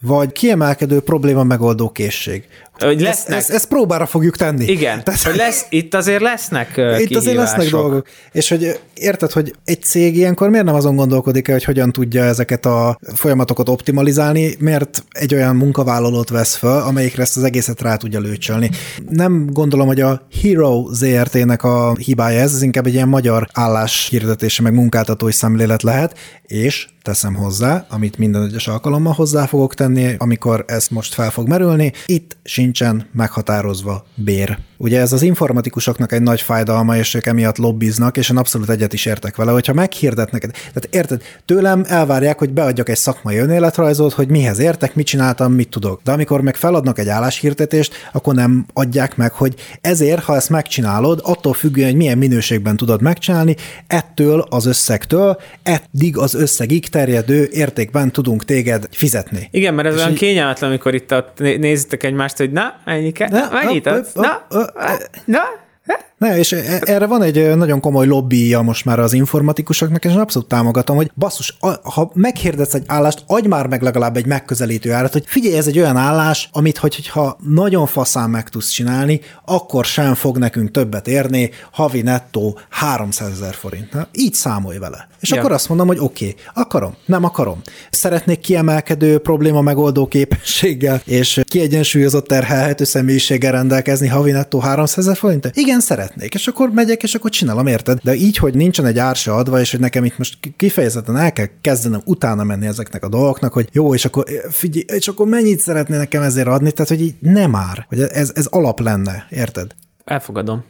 [0.00, 2.48] Vagy kiemelkedő probléma megoldó készség.
[2.82, 3.38] Hogy lesznek...
[3.38, 4.64] ezt, ezt, ezt próbára fogjuk tenni.
[4.64, 7.16] Igen, Tehát, hogy lesz, itt azért lesznek Itt kihívások.
[7.16, 8.06] azért lesznek dolgok.
[8.32, 12.24] És hogy érted, hogy egy cég ilyenkor miért nem azon gondolkodik el, hogy hogyan tudja
[12.24, 17.96] ezeket a folyamatokat optimalizálni, mert egy olyan munkavállalót vesz fel, amelyikre ezt az egészet rá
[17.96, 18.70] tudja lőcsölni.
[19.08, 24.62] Nem gondolom, hogy a Hero ZRT-nek a hibája ez, ez inkább egy ilyen magyar álláshirdetése,
[24.62, 30.64] meg munkáltatói szemlélet lehet, és teszem hozzá, amit minden egyes alkalommal hozzá fogok tenni, amikor
[30.66, 31.92] ez most fel fog merülni.
[32.06, 32.36] Itt
[32.72, 34.58] sincsen meghatározva bér.
[34.82, 38.92] Ugye ez az informatikusoknak egy nagy fájdalma, és ők emiatt lobbiznak, és én abszolút egyet
[38.92, 44.28] is értek vele, hogyha meghirdetnek, tehát érted, tőlem elvárják, hogy beadjak egy szakmai önéletrajzot, hogy
[44.28, 46.00] mihez értek, mit csináltam, mit tudok.
[46.04, 51.20] De amikor meg feladnak egy álláshirdetést, akkor nem adják meg, hogy ezért, ha ezt megcsinálod,
[51.22, 58.10] attól függően, hogy milyen minőségben tudod megcsinálni, ettől az összegtől, eddig az összegig terjedő értékben
[58.10, 59.48] tudunk téged fizetni.
[59.50, 60.18] Igen, mert ez és olyan így...
[60.18, 64.12] kényelmetlen, amikor itt a, nézitek egymást, hogy na, ennyi kell, na, mennyit adsz?
[64.12, 65.36] Na, 啊，你？
[65.36, 70.48] 哎，ne, és e- erre van egy nagyon komoly lobbyja most már az informatikusoknak, és én abszolút
[70.48, 75.24] támogatom, hogy basszus, ha meghirdetsz egy állást, adj már meg legalább egy megközelítő árat, hogy
[75.26, 80.38] figyelj, ez egy olyan állás, amit hogyha nagyon faszán meg tudsz csinálni, akkor sem fog
[80.38, 83.92] nekünk többet érni, havi nettó 300 ezer forint.
[83.92, 85.08] Na, így számolj vele.
[85.20, 85.38] És ja.
[85.38, 87.60] akkor azt mondom, hogy oké, okay, akarom, nem akarom.
[87.90, 95.50] Szeretnék kiemelkedő probléma megoldó képességgel és kiegyensúlyozott terhelhető személyiséggel rendelkezni havi nettó 300 ezer forint?
[95.54, 97.98] Igen, szeret szeretnék, és akkor megyek, és akkor csinálom, érted?
[98.02, 101.32] De így, hogy nincsen egy ár se adva, és hogy nekem itt most kifejezetten el
[101.32, 105.60] kell kezdenem utána menni ezeknek a dolgoknak, hogy jó, és akkor figyelj, és akkor mennyit
[105.60, 109.74] szeretné nekem ezért adni, tehát hogy így nem ár, hogy ez, ez alap lenne, érted?
[110.04, 110.64] Elfogadom.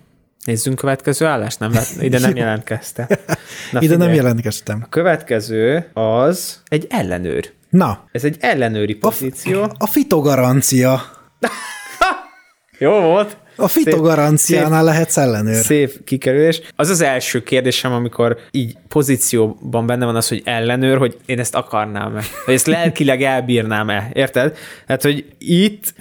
[0.44, 3.08] Nézzünk következő állást, nem, ide nem jelentkezte.
[3.72, 4.80] Na, ide nem jelentkeztem.
[4.84, 7.52] A következő az egy ellenőr.
[7.70, 8.04] Na.
[8.12, 9.62] Ez egy ellenőri pozíció.
[9.62, 11.00] A, a fitogarancia.
[12.78, 13.36] Jó volt.
[13.56, 15.64] A fitogaranciánál lehetsz ellenőr.
[15.64, 16.60] Szép kikerülés.
[16.76, 21.54] Az az első kérdésem, amikor így pozícióban benne van az, hogy ellenőr, hogy én ezt
[21.54, 24.56] akarnám-e, hogy ezt lelkileg elbírnám-e, érted?
[24.86, 25.94] Hát, hogy itt,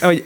[0.00, 0.24] hogy,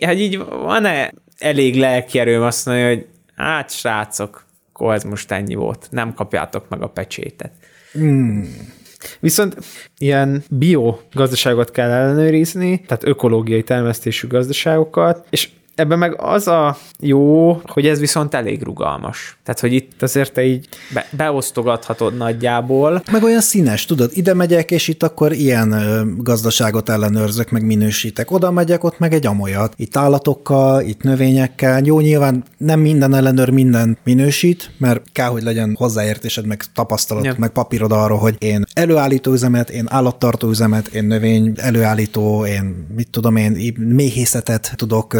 [0.00, 5.88] hogy így van-e elég lelkierőm azt mondani, hogy hát srácok, akkor ez most ennyi volt,
[5.90, 7.52] nem kapjátok meg a pecsétet.
[7.92, 8.76] Hmm.
[9.20, 9.56] Viszont
[9.98, 15.48] ilyen biogazdaságot kell ellenőrizni, tehát ökológiai termesztésű gazdaságokat, és
[15.78, 19.38] ebben meg az a jó, hogy ez viszont elég rugalmas.
[19.44, 23.02] Tehát, hogy itt azért te így be, beosztogathatod nagyjából.
[23.12, 25.74] Meg olyan színes, tudod, ide megyek, és itt akkor ilyen
[26.18, 28.30] gazdaságot ellenőrzök, meg minősítek.
[28.30, 29.72] Oda megyek, ott meg egy amolyat.
[29.76, 31.80] Itt állatokkal, itt növényekkel.
[31.84, 37.34] Jó, nyilván nem minden ellenőr minden minősít, mert kell, hogy legyen hozzáértésed, meg tapasztalat, ja.
[37.38, 43.08] meg papírod arról, hogy én előállító üzemet, én állattartó üzemet, én növény előállító, én mit
[43.10, 45.16] tudom én, méhészetet tudok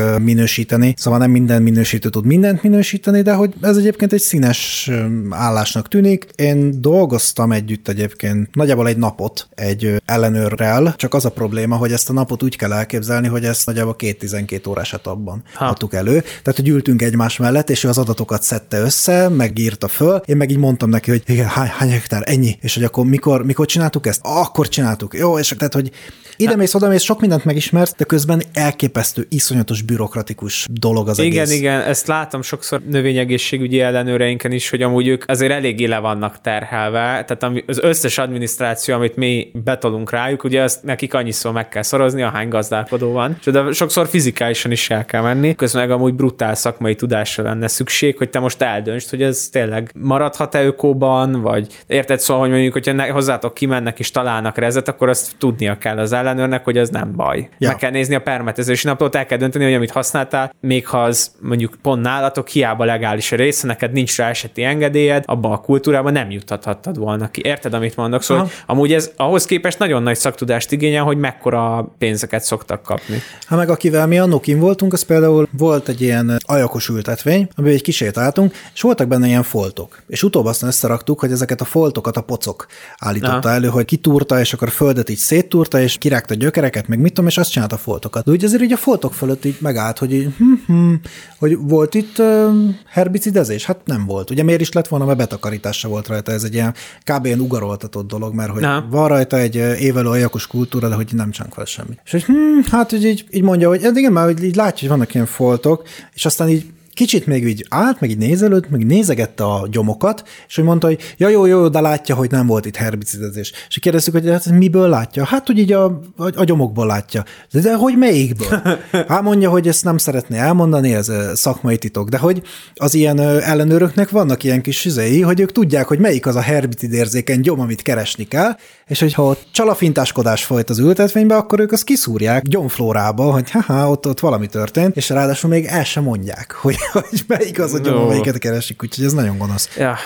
[0.49, 0.95] minősíteni.
[0.97, 4.91] Szóval nem minden minősítő tud mindent minősíteni, de hogy ez egyébként egy színes
[5.31, 6.27] állásnak tűnik.
[6.37, 12.11] Én dolgoztam együtt egyébként nagyjából egy napot egy ellenőrrel, csak az a probléma, hogy ezt
[12.11, 15.65] a napot úgy kell elképzelni, hogy ezt nagyjából két 12 órás etapban ha.
[15.65, 16.21] adtuk elő.
[16.21, 20.51] Tehát, hogy ültünk egymás mellett, és ő az adatokat szedte össze, megírta föl, én meg
[20.51, 24.07] így mondtam neki, hogy igen, hány, hány hektár, ennyi, és hogy akkor mikor, mikor csináltuk
[24.07, 24.21] ezt?
[24.23, 25.15] Akkor csináltuk.
[25.15, 25.91] Jó, és tehát, hogy
[26.37, 30.38] ide mész, oda mész, sok mindent megismersz, de közben elképesztő, iszonyatos bürokratikus
[30.71, 31.59] dolog az igen, egész.
[31.59, 36.41] Igen, igen, ezt látom sokszor növényegészségügyi ellenőreinken is, hogy amúgy ők azért eléggé le vannak
[36.41, 41.83] terhelve, tehát az összes adminisztráció, amit mi betolunk rájuk, ugye azt nekik annyiszor meg kell
[41.83, 46.15] szorozni, ahány gazdálkodó van, és de sokszor fizikálisan is el kell menni, közben meg amúgy
[46.15, 51.67] brutál szakmai tudásra lenne szükség, hogy te most eldöntsd, hogy ez tényleg maradhat-e ökóban, vagy
[51.87, 56.13] érted szóval, hogy mondjuk, hogyha hozzátok kimennek és találnak rezet, akkor azt tudnia kell az
[56.13, 57.49] ellenőrnek, hogy az nem baj.
[57.59, 57.69] Ja.
[57.69, 59.91] Meg kell nézni a permetezési napot, el kell dönteni, hogy amit
[60.29, 64.63] használtál, még ha az mondjuk pont nálatok hiába legális a része, neked nincs rá eseti
[64.63, 67.41] engedélyed, abban a kultúrában nem juthathattad volna ki.
[67.45, 68.23] Érted, amit mondok?
[68.23, 73.23] Szóval amúgy ez ahhoz képest nagyon nagy szaktudást igényel, hogy mekkora pénzeket szoktak kapni.
[73.47, 77.77] Ha meg akivel mi annó kim voltunk, az például volt egy ilyen ajakos ültetvény, amiben
[77.77, 80.03] egy kisétáltunk, és voltak benne ilyen foltok.
[80.07, 82.67] És utóbb aztán összeraktuk, hogy ezeket a foltokat a pocok
[82.99, 83.51] állította Aha.
[83.51, 87.27] elő, hogy kitúrta, és akkor a földet így széttúrta, és kirágta gyökereket, meg mit tudom,
[87.31, 88.25] és azt csinálta a foltokat.
[88.25, 90.95] De úgy azért így a foltok fölött így megállt, hogy így, hm, hm,
[91.39, 92.51] hogy volt itt uh,
[92.87, 93.65] herbicidezés?
[93.65, 94.31] Hát nem volt.
[94.31, 96.33] Ugye miért is lett volna, mert betakarítása volt rajta.
[96.33, 97.27] Ez egy ilyen kb.
[97.27, 98.87] ilyen ugaroltatott dolog, mert hogy Na.
[98.91, 101.99] van rajta egy évelő ajakos kultúra, de hogy nem csinálunk fel semmi.
[102.05, 105.15] És hogy hm, hát hogy így, így mondja, hogy igen, már így látja, hogy vannak
[105.15, 105.83] ilyen foltok,
[106.15, 106.65] és aztán így
[106.99, 111.15] kicsit még így állt, meg így nézelőtt, meg nézegette a gyomokat, és hogy mondta, hogy
[111.17, 113.53] ja, jó, jó, de látja, hogy nem volt itt herbicidezés.
[113.69, 115.25] És kérdeztük, hogy hát miből látja?
[115.25, 115.85] Hát, hogy így a,
[116.17, 117.25] a, a gyomokból látja.
[117.53, 118.63] De, de hogy melyikből?
[119.09, 122.43] Hát mondja, hogy ezt nem szeretné elmondani, ez szakmai titok, de hogy
[122.75, 127.41] az ilyen ellenőröknek vannak ilyen kis üzei, hogy ők tudják, hogy melyik az a herbicidérzékeny
[127.41, 128.57] gyom, amit keresni kell,
[128.87, 134.07] és hogyha ott csalafintáskodás folyt az ültetvénybe, akkor ők azt kiszúrják gyomflórába, hogy haha, ott,
[134.07, 137.97] ott valami történt, és ráadásul még el sem mondják, hogy, hogy melyik az a gyom,
[137.97, 139.69] amelyiket keresik, úgyhogy ez nagyon gonosz.
[139.77, 139.97] Ja,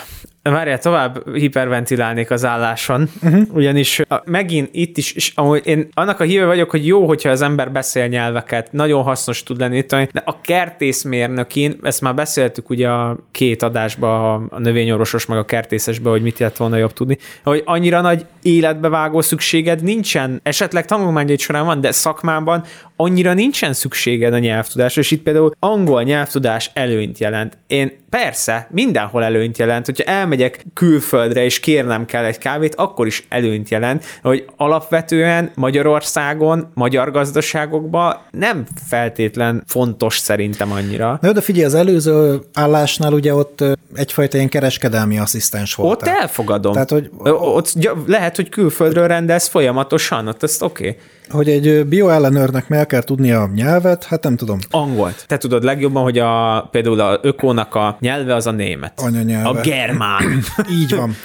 [0.42, 3.42] Várjál, tovább hiperventilálnék az álláson, uh-huh.
[3.52, 7.31] ugyanis a, megint itt is, és amúgy én annak a híve vagyok, hogy jó, hogyha
[7.31, 12.88] az ember beszél nyelveket, nagyon hasznos tud lenni, de a kertészmérnökin, ezt már beszéltük ugye
[12.88, 17.62] a két adásban, a növényorvosos meg a kertészesbe, hogy mit lehet volna jobb tudni, hogy
[17.64, 22.64] annyira nagy életbevágó szükséged nincsen, esetleg tanulmányait során van, de szakmában
[22.96, 27.59] annyira nincsen szükséged a nyelvtudásra, és itt például angol nyelvtudás előnyt jelent.
[27.66, 33.27] Én persze, mindenhol előnyt jelent, hogyha elmegyek külföldre és kérnem kell egy kávét, akkor is
[33.29, 41.18] előnyt jelent, hogy alapvetően Magyarországon, magyar gazdaságokban nem feltétlen fontos szerintem annyira.
[41.23, 43.64] Na, de figyelj, az előző állásnál ugye ott
[43.95, 46.03] egyfajta ilyen kereskedelmi asszisztens volt.
[46.03, 46.73] Ott elfogadom.
[46.73, 47.11] Tehát, hogy...
[47.25, 47.73] Ott
[48.07, 50.88] lehet, hogy külföldről rendelsz folyamatosan, ott ezt oké.
[50.88, 51.01] Okay.
[51.33, 54.59] Hogy egy bioellenőrnek meg kell tudnia a nyelvet, hát nem tudom.
[54.71, 55.25] Angolt.
[55.27, 59.01] Te tudod legjobban, hogy a, például a ökónak a nyelve az a német.
[59.01, 59.49] Anyanyelve.
[59.49, 60.22] A germán.
[60.81, 61.17] Így van.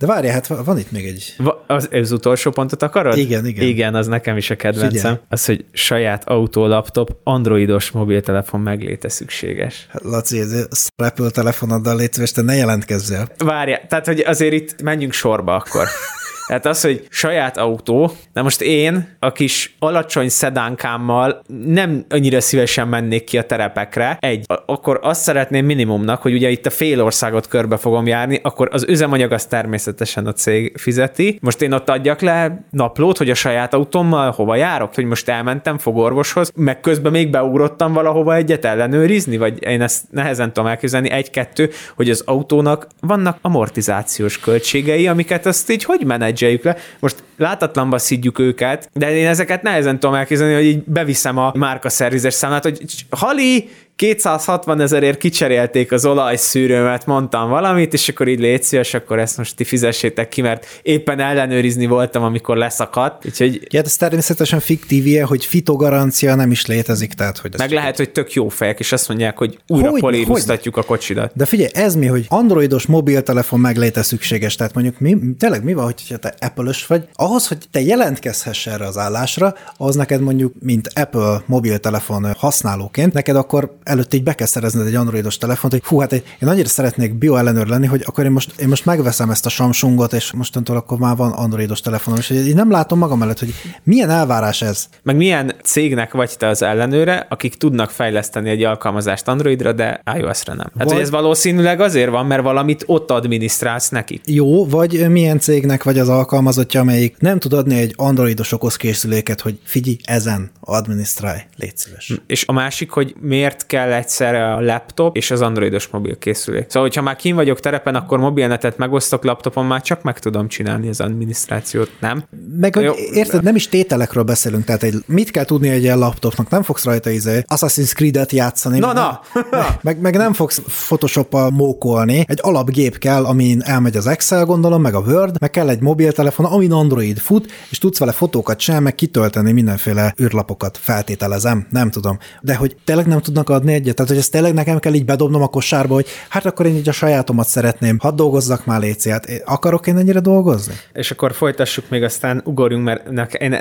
[0.00, 1.36] De várj, hát van itt még egy...
[1.66, 3.16] Az, az utolsó pontot akarod?
[3.16, 3.66] Igen, igen.
[3.66, 4.90] Igen, az nekem is a kedvencem.
[4.90, 5.18] Figyelj.
[5.28, 9.86] Az, hogy saját autó, laptop, androidos mobiltelefon megléte szükséges.
[9.90, 13.28] Hát, Laci, ez Apple telefonoddal létszős, te ne jelentkezzél.
[13.38, 15.86] Várja, tehát, hogy azért itt menjünk sorba akkor.
[16.50, 22.88] Tehát az, hogy saját autó, de most én a kis alacsony szedánkámmal nem annyira szívesen
[22.88, 27.48] mennék ki a terepekre, egy, akkor azt szeretném minimumnak, hogy ugye itt a fél országot
[27.48, 31.38] körbe fogom járni, akkor az üzemanyag az természetesen a cég fizeti.
[31.42, 35.78] Most én ott adjak le naplót, hogy a saját autómmal hova járok, hogy most elmentem
[35.78, 41.70] fogorvoshoz, meg közben még beugrottam valahova egyet ellenőrizni, vagy én ezt nehezen tudom elképzelni, egy-kettő,
[41.96, 46.76] hogy az autónak vannak amortizációs költségei, amiket azt így hogy menedzs menedzseljük le.
[46.98, 51.88] Most látatlanba szidjuk őket, de én ezeket nehezen tudom elképzelni, hogy így beviszem a márka
[51.88, 53.68] szervizes számát, hogy Hali,
[54.00, 59.56] 260 ezerért kicserélték az olajszűrőmet, mondtam valamit, és akkor így légy szíves, akkor ezt most
[59.56, 63.26] ti fizessétek ki, mert éppen ellenőrizni voltam, amikor leszakadt.
[63.26, 63.66] Úgyhogy...
[63.70, 67.54] Ja, ez természetesen fiktív hogy fitogarancia nem is létezik, tehát hogy...
[67.58, 71.32] Meg lehet, hogy tök jó fejek, és azt mondják, hogy újra hogy, políroztatjuk a kocsidat.
[71.34, 75.84] De figyelj, ez mi, hogy androidos mobiltelefon megléte szükséges, tehát mondjuk mi, tényleg mi van,
[75.84, 80.90] hogy te apple vagy, ahhoz, hogy te jelentkezhess erre az állásra, az neked mondjuk, mint
[80.94, 85.98] Apple mobiltelefon használóként, neked akkor előtt így be kell szerezned egy androidos telefont, hogy hú,
[85.98, 89.48] hát én annyira szeretnék bioellenőr lenni, hogy akkor én most, én most megveszem ezt a
[89.48, 93.54] Samsungot, és mostantól akkor már van androidos telefonom, és én nem látom magam mellett, hogy
[93.82, 94.88] milyen elvárás ez.
[95.02, 100.54] Meg milyen cégnek vagy te az ellenőre, akik tudnak fejleszteni egy alkalmazást Androidra, de iOS-re
[100.54, 100.70] nem.
[100.76, 100.92] Hát, vagy...
[100.92, 104.20] hogy ez valószínűleg azért van, mert valamit ott adminisztrálsz neki.
[104.24, 109.58] Jó, vagy milyen cégnek vagy az alkalmazottja, amelyik nem tud adni egy androidos okozkészüléket, hogy
[109.64, 112.12] figyelj, ezen adminisztrálj, légy szíves.
[112.26, 116.64] És a másik, hogy miért kell egyszerre a laptop és az androidos mobil készülék.
[116.68, 120.88] Szóval, hogyha már kim vagyok terepen, akkor mobilnetet megosztok laptopon, már csak meg tudom csinálni
[120.88, 122.22] az adminisztrációt, nem?
[122.60, 126.50] Meg, Jó, érted, nem is tételekről beszélünk, tehát egy, mit kell tudni egy ilyen laptopnak?
[126.50, 128.78] Nem fogsz rajta izé Assassin's Creed-et játszani.
[128.78, 129.20] Na, na.
[129.82, 132.24] meg, meg, nem fogsz photoshop mókolni.
[132.26, 136.46] Egy alapgép kell, amin elmegy az Excel, gondolom, meg a Word, meg kell egy mobiltelefon,
[136.46, 142.18] amin Android fut, és tudsz vele fotókat sem, meg kitölteni mindenféle űrlapokat, feltételezem, nem tudom.
[142.40, 143.94] De hogy tényleg nem tudnak adni adni egyet?
[143.94, 146.88] Tehát, hogy ezt tényleg nekem kell így bedobnom a kosárba, hogy hát akkor én így
[146.88, 150.74] a sajátomat szeretném, hadd dolgozzak már léci, hát akarok én ennyire dolgozni?
[150.92, 153.10] És akkor folytassuk még, aztán ugorjunk, mert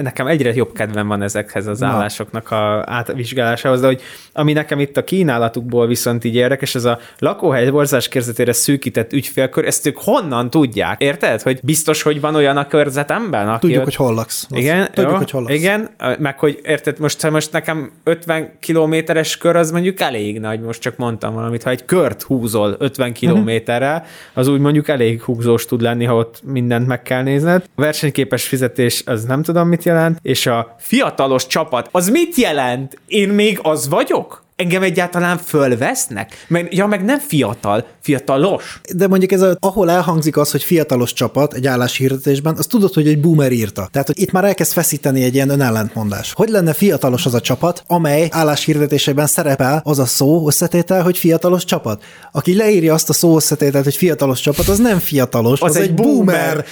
[0.01, 1.87] nekem egyre jobb kedvem van ezekhez az Na.
[1.87, 4.01] állásoknak a átvizsgálásához, de hogy
[4.33, 9.65] ami nekem itt a kínálatukból viszont így érdekes, ez a lakóhely borzás körzetére szűkített ügyfélkör,
[9.65, 11.01] ezt ők honnan tudják?
[11.01, 11.41] Érted?
[11.41, 13.49] Hogy biztos, hogy van olyan a körzetemben?
[13.49, 13.85] Aki Tudjuk, ott...
[13.85, 14.47] hogy hol laksz.
[14.49, 15.53] Igen, Tudjuk, jó, hogy hol laksz.
[15.53, 20.61] Igen, meg hogy érted, most, most nekem 50 kilométeres kör az mondjuk mondjuk elég nagy,
[20.61, 25.65] most csak mondtam valamit, ha egy kört húzol 50 kilométerrel, az úgy mondjuk elég húzós
[25.65, 27.63] tud lenni, ha ott mindent meg kell nézned.
[27.75, 32.99] A versenyképes fizetés az nem tudom mit jelent, és a fiatalos csapat az mit jelent?
[33.07, 34.47] Én még az vagyok?
[34.59, 36.45] Engem egyáltalán fölvesznek?
[36.47, 38.81] Meg, ja, meg nem fiatal, fiatalos.
[38.95, 43.07] De mondjuk ez, a, ahol elhangzik az, hogy fiatalos csapat egy álláshirdetésben, az tudod, hogy
[43.07, 43.87] egy boomer írta.
[43.91, 46.33] Tehát, hogy itt már elkezd feszíteni egy ilyen önellentmondás.
[46.33, 51.65] Hogy lenne fiatalos az a csapat, amely álláshirdetésében szerepel az a szó összetétel, hogy fiatalos
[51.65, 52.03] csapat?
[52.31, 55.83] Aki leírja azt a szó összetételt, hogy fiatalos csapat, az nem fiatalos, az, az egy,
[55.83, 56.65] egy boomer.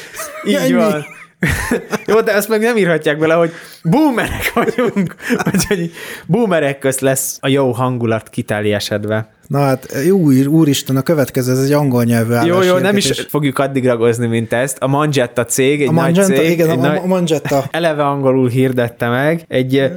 [0.43, 0.63] boomer.
[0.65, 1.06] Így van.
[2.06, 3.52] Jó, de ezt meg nem írhatják bele, hogy
[3.84, 5.91] boomerek vagyunk, vagy hogy
[6.26, 9.37] boomerek közt lesz a jó hangulat kiteljesedve.
[9.47, 13.60] Na hát, jó úristen, a következő, ez egy angol nyelvű Jó, jó, nem is fogjuk
[13.60, 14.77] addig ragozni, mint ezt.
[14.79, 16.49] A Mangetta cég, egy a nagy Mangetta, cég.
[16.49, 17.65] Igen, egy a, a Mangetta.
[17.71, 19.45] Eleve angolul hirdette meg.
[19.47, 19.75] Egy,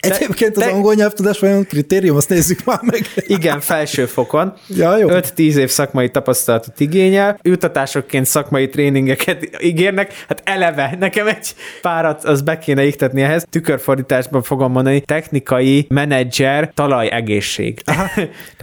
[0.00, 3.00] Egyébként te, az angol nyelvtudás vajon kritérium, azt nézzük már meg.
[3.36, 4.52] Igen, felső fokon.
[4.68, 5.08] Ja, jó.
[5.10, 12.42] 5-10 év szakmai tapasztalatot igényel, jutatásokként szakmai tréningeket ígérnek, hát eleve nekem egy párat az
[12.42, 13.46] be kéne iktetni ehhez.
[13.50, 17.82] Tükörfordításban fogom mondani, technikai menedzser talajegészség.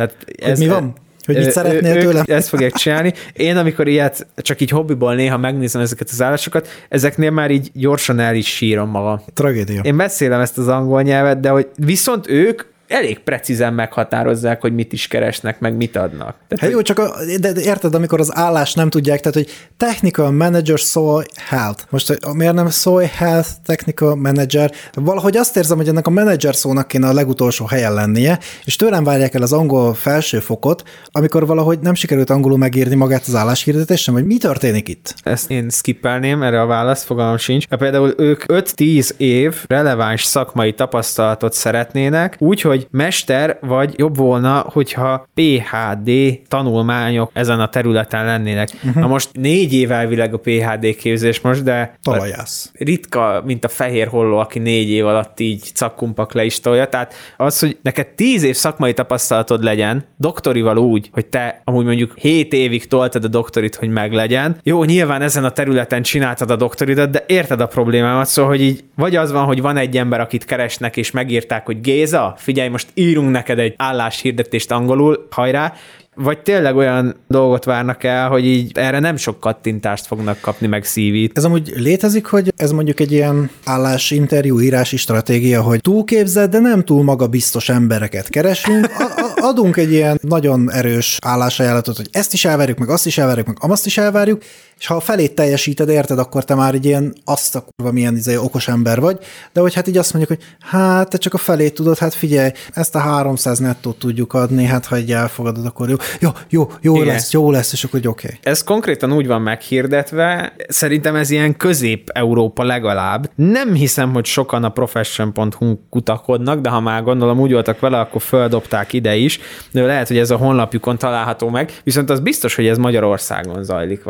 [0.07, 0.93] Tehát ez, mi van?
[1.25, 2.23] Hogy mit szeretnél tőlem?
[2.27, 3.13] Ezt fogják csinálni.
[3.33, 8.19] Én, amikor ilyet csak így hobbiból néha megnézem ezeket az állásokat, ezeknél már így gyorsan
[8.19, 9.21] el is sírom magam.
[9.33, 9.81] Tragédia.
[9.81, 14.93] Én beszélem ezt az angol nyelvet, de hogy viszont ők elég precízen meghatározzák, hogy mit
[14.93, 16.35] is keresnek, meg mit adnak.
[16.47, 19.49] Tehát, hát jó, csak a, de, de érted, amikor az állás nem tudják, tehát hogy
[19.77, 21.83] technical manager soy health.
[21.89, 24.71] Most miért nem soy health technical manager?
[24.93, 29.03] Valahogy azt érzem, hogy ennek a manager szónak kéne a legutolsó helyen lennie, és tőlem
[29.03, 34.03] várják el az angol felső fokot, amikor valahogy nem sikerült angolul megírni magát az álláshirdetést,
[34.03, 35.15] sem, hogy mi történik itt?
[35.23, 37.67] Ezt én skippelném, erre a válasz fogalmam sincs.
[37.67, 45.27] Például ők 5-10 év releváns szakmai tapasztalatot szeretnének, úgyhogy hogy mester, vagy jobb volna, hogyha
[45.33, 46.11] PHD
[46.47, 48.69] tanulmányok ezen a területen lennének.
[48.75, 49.01] Uh-huh.
[49.01, 52.71] Na most négy év elvileg a PHD képzés most, de Talajász.
[52.73, 56.87] ritka, mint a fehér holló, aki négy év alatt így cakkumpak le is tolja.
[56.87, 62.13] Tehát az, hogy neked tíz év szakmai tapasztalatod legyen, doktorival úgy, hogy te amúgy mondjuk
[62.17, 64.57] hét évig toltad a doktorit, hogy meglegyen.
[64.63, 68.83] Jó, nyilván ezen a területen csináltad a doktoridat, de érted a problémámat, szóval, hogy így
[68.95, 72.87] vagy az van, hogy van egy ember, akit keresnek, és megírták, hogy Géza, figyelj, most
[72.93, 75.73] írunk neked egy álláshirdetést angolul, hajrá,
[76.15, 80.83] vagy tényleg olyan dolgot várnak el, hogy így erre nem sok kattintást fognak kapni, meg
[80.83, 81.37] szívít.
[81.37, 86.83] Ez amúgy létezik, hogy ez mondjuk egy ilyen állásinterjú írási stratégia, hogy túlképzett, de nem
[86.83, 92.77] túl magabiztos embereket keresünk, a- adunk egy ilyen nagyon erős állásajánlatot, hogy ezt is elvárjuk,
[92.77, 94.41] meg azt is elvárjuk, meg azt is elvárjuk,
[94.81, 98.15] és ha a felét teljesíted, érted, akkor te már egy ilyen azt a kurva milyen
[98.15, 99.17] izé, okos ember vagy,
[99.53, 102.51] de hogy hát így azt mondjuk, hogy hát te csak a felét tudod, hát figyelj,
[102.73, 106.95] ezt a 300 nettót tudjuk adni, hát ha egy elfogadod, akkor jó, jó, jó, jó
[106.95, 107.07] Igen.
[107.07, 108.27] lesz, jó lesz, és akkor oké.
[108.27, 108.39] Okay.
[108.43, 113.31] Ez konkrétan úgy van meghirdetve, szerintem ez ilyen közép-európa legalább.
[113.35, 118.21] Nem hiszem, hogy sokan a profession.hu kutakodnak, de ha már gondolom úgy voltak vele, akkor
[118.21, 119.39] földobták ide is,
[119.71, 124.03] de lehet, hogy ez a honlapjukon található meg, viszont az biztos, hogy ez Magyarországon zajlik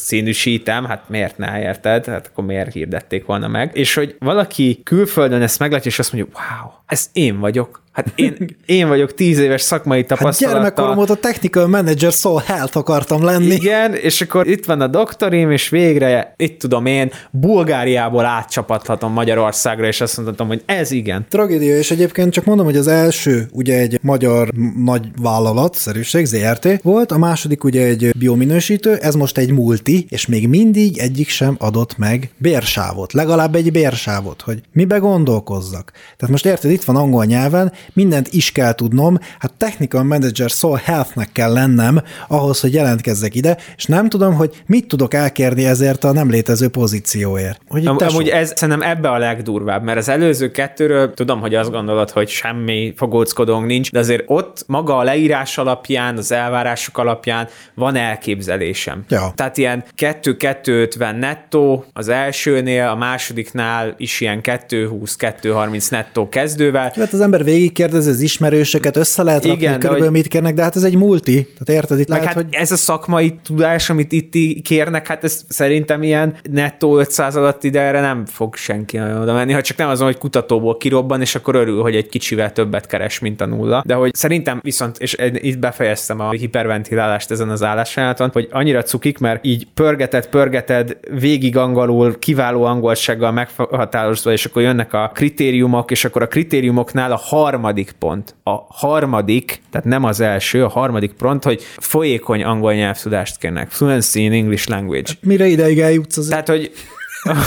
[0.00, 5.42] valószínűsítem, hát miért ne érted, hát akkor miért hirdették volna meg, és hogy valaki külföldön
[5.42, 8.36] ezt meglátja, és azt mondja, wow, ez én vagyok, Hát én,
[8.66, 10.48] én vagyok tíz éves szakmai tapasztalattal.
[10.48, 13.54] Hát gyermekkorom óta technical manager szó health akartam lenni.
[13.54, 19.86] Igen, és akkor itt van a doktorim, és végre, itt tudom én, Bulgáriából átcsapathatom Magyarországra,
[19.86, 21.26] és azt mondhatom, hogy ez igen.
[21.28, 24.48] Tragédia, és egyébként csak mondom, hogy az első ugye egy magyar
[24.84, 30.26] nagy vállalat, szerűség, ZRT volt, a második ugye egy biominősítő, ez most egy multi, és
[30.26, 35.92] még mindig egyik sem adott meg bérsávot, legalább egy bérsávot, hogy mibe gondolkozzak.
[35.92, 40.80] Tehát most érted, itt van angol nyelven, mindent is kell tudnom, hát technical manager szól
[40.84, 46.04] healthnek kell lennem ahhoz, hogy jelentkezzek ide, és nem tudom, hogy mit tudok elkérni ezért
[46.04, 47.60] a nem létező pozícióért.
[47.68, 51.70] Hogy Am, amúgy ez szerintem ebbe a legdurvább, mert az előző kettőről tudom, hogy azt
[51.70, 57.48] gondolod, hogy semmi fogóckodónk nincs, de azért ott maga a leírás alapján, az elvárások alapján
[57.74, 59.04] van elképzelésem.
[59.08, 59.32] Ja.
[59.34, 66.92] Tehát ilyen 2-250 nettó az elsőnél, a másodiknál is ilyen 2-20-2-30 nettó kezdővel.
[66.94, 70.16] Hát az ember végig kérdez az ismerősöket, össze lehet rakni, Igen, körülbelül hogy...
[70.16, 72.46] mit kérnek, de hát ez egy multi, tehát érted, itt lehet, hát hogy...
[72.50, 77.80] ez a szakmai tudás, amit itt kérnek, hát ez szerintem ilyen nettó 500 alatt ide
[77.80, 81.54] erre nem fog senki oda menni, ha csak nem azon, hogy kutatóból kirobban, és akkor
[81.54, 83.82] örül, hogy egy kicsivel többet keres, mint a nulla.
[83.86, 89.18] De hogy szerintem viszont, és itt befejeztem a hiperventilálást ezen az állásajánlaton, hogy annyira cukik,
[89.18, 96.04] mert így pörgeted, pörgeted, végig angolul, kiváló angolsággal meghatározva, és akkor jönnek a kritériumok, és
[96.04, 101.12] akkor a kritériumoknál a harmadik harmadik pont, a harmadik, tehát nem az első, a harmadik
[101.12, 103.70] pont, hogy folyékony angol nyelvtudást kérnek.
[103.70, 105.12] Fluency in English language.
[105.20, 106.26] Mire ideig eljutsz az?
[106.26, 106.72] Tehát, hogy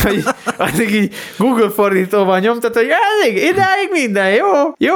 [0.04, 0.24] hogy
[0.58, 4.96] addig így Google fordítóval nyomtat, hogy elég, idáig minden, jó, jó,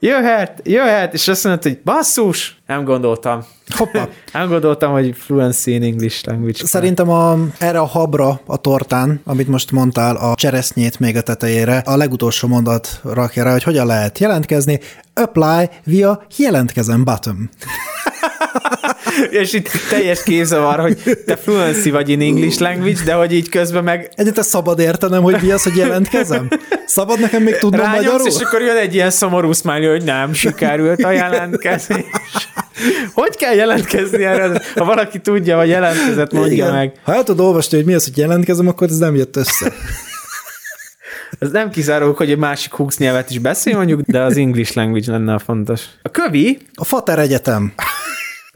[0.00, 3.44] jöhet, jöhet, és azt mondod, hogy basszus, nem gondoltam.
[3.76, 4.08] Hoppa.
[4.32, 6.66] nem gondoltam, hogy fluency in English language.
[6.66, 11.76] Szerintem a, erre a habra, a tortán, amit most mondtál, a cseresznyét még a tetejére,
[11.76, 14.80] a legutolsó mondat rakja rá, hogy hogyan lehet jelentkezni.
[15.14, 17.50] Apply via jelentkezem button.
[19.30, 23.84] És itt teljes képzavar, hogy te fluency vagy in English language, de hogy így közben
[23.84, 24.10] meg...
[24.14, 26.48] Egyet szabad értenem, hogy mi az, hogy jelentkezem?
[26.86, 28.26] Szabad nekem még tudnom Rányomsz, magyarul?
[28.26, 32.04] és akkor jön egy ilyen szomorú smiley, hogy nem sikerült a jelentkezés.
[33.14, 34.62] Hogy kell jelentkezni erre?
[34.74, 36.72] Ha valaki tudja, vagy jelentkezett, mondja Igen.
[36.72, 36.92] meg.
[37.02, 39.72] Ha el tudod olvasni, hogy mi az, hogy jelentkezem, akkor ez nem jött össze.
[41.38, 45.12] Ez nem kizárólag, hogy egy másik húsz nyelvet is beszél mondjuk, de az English language
[45.12, 45.82] lenne a fontos.
[46.02, 46.58] A kövi...
[46.74, 47.72] A Fater Egyetem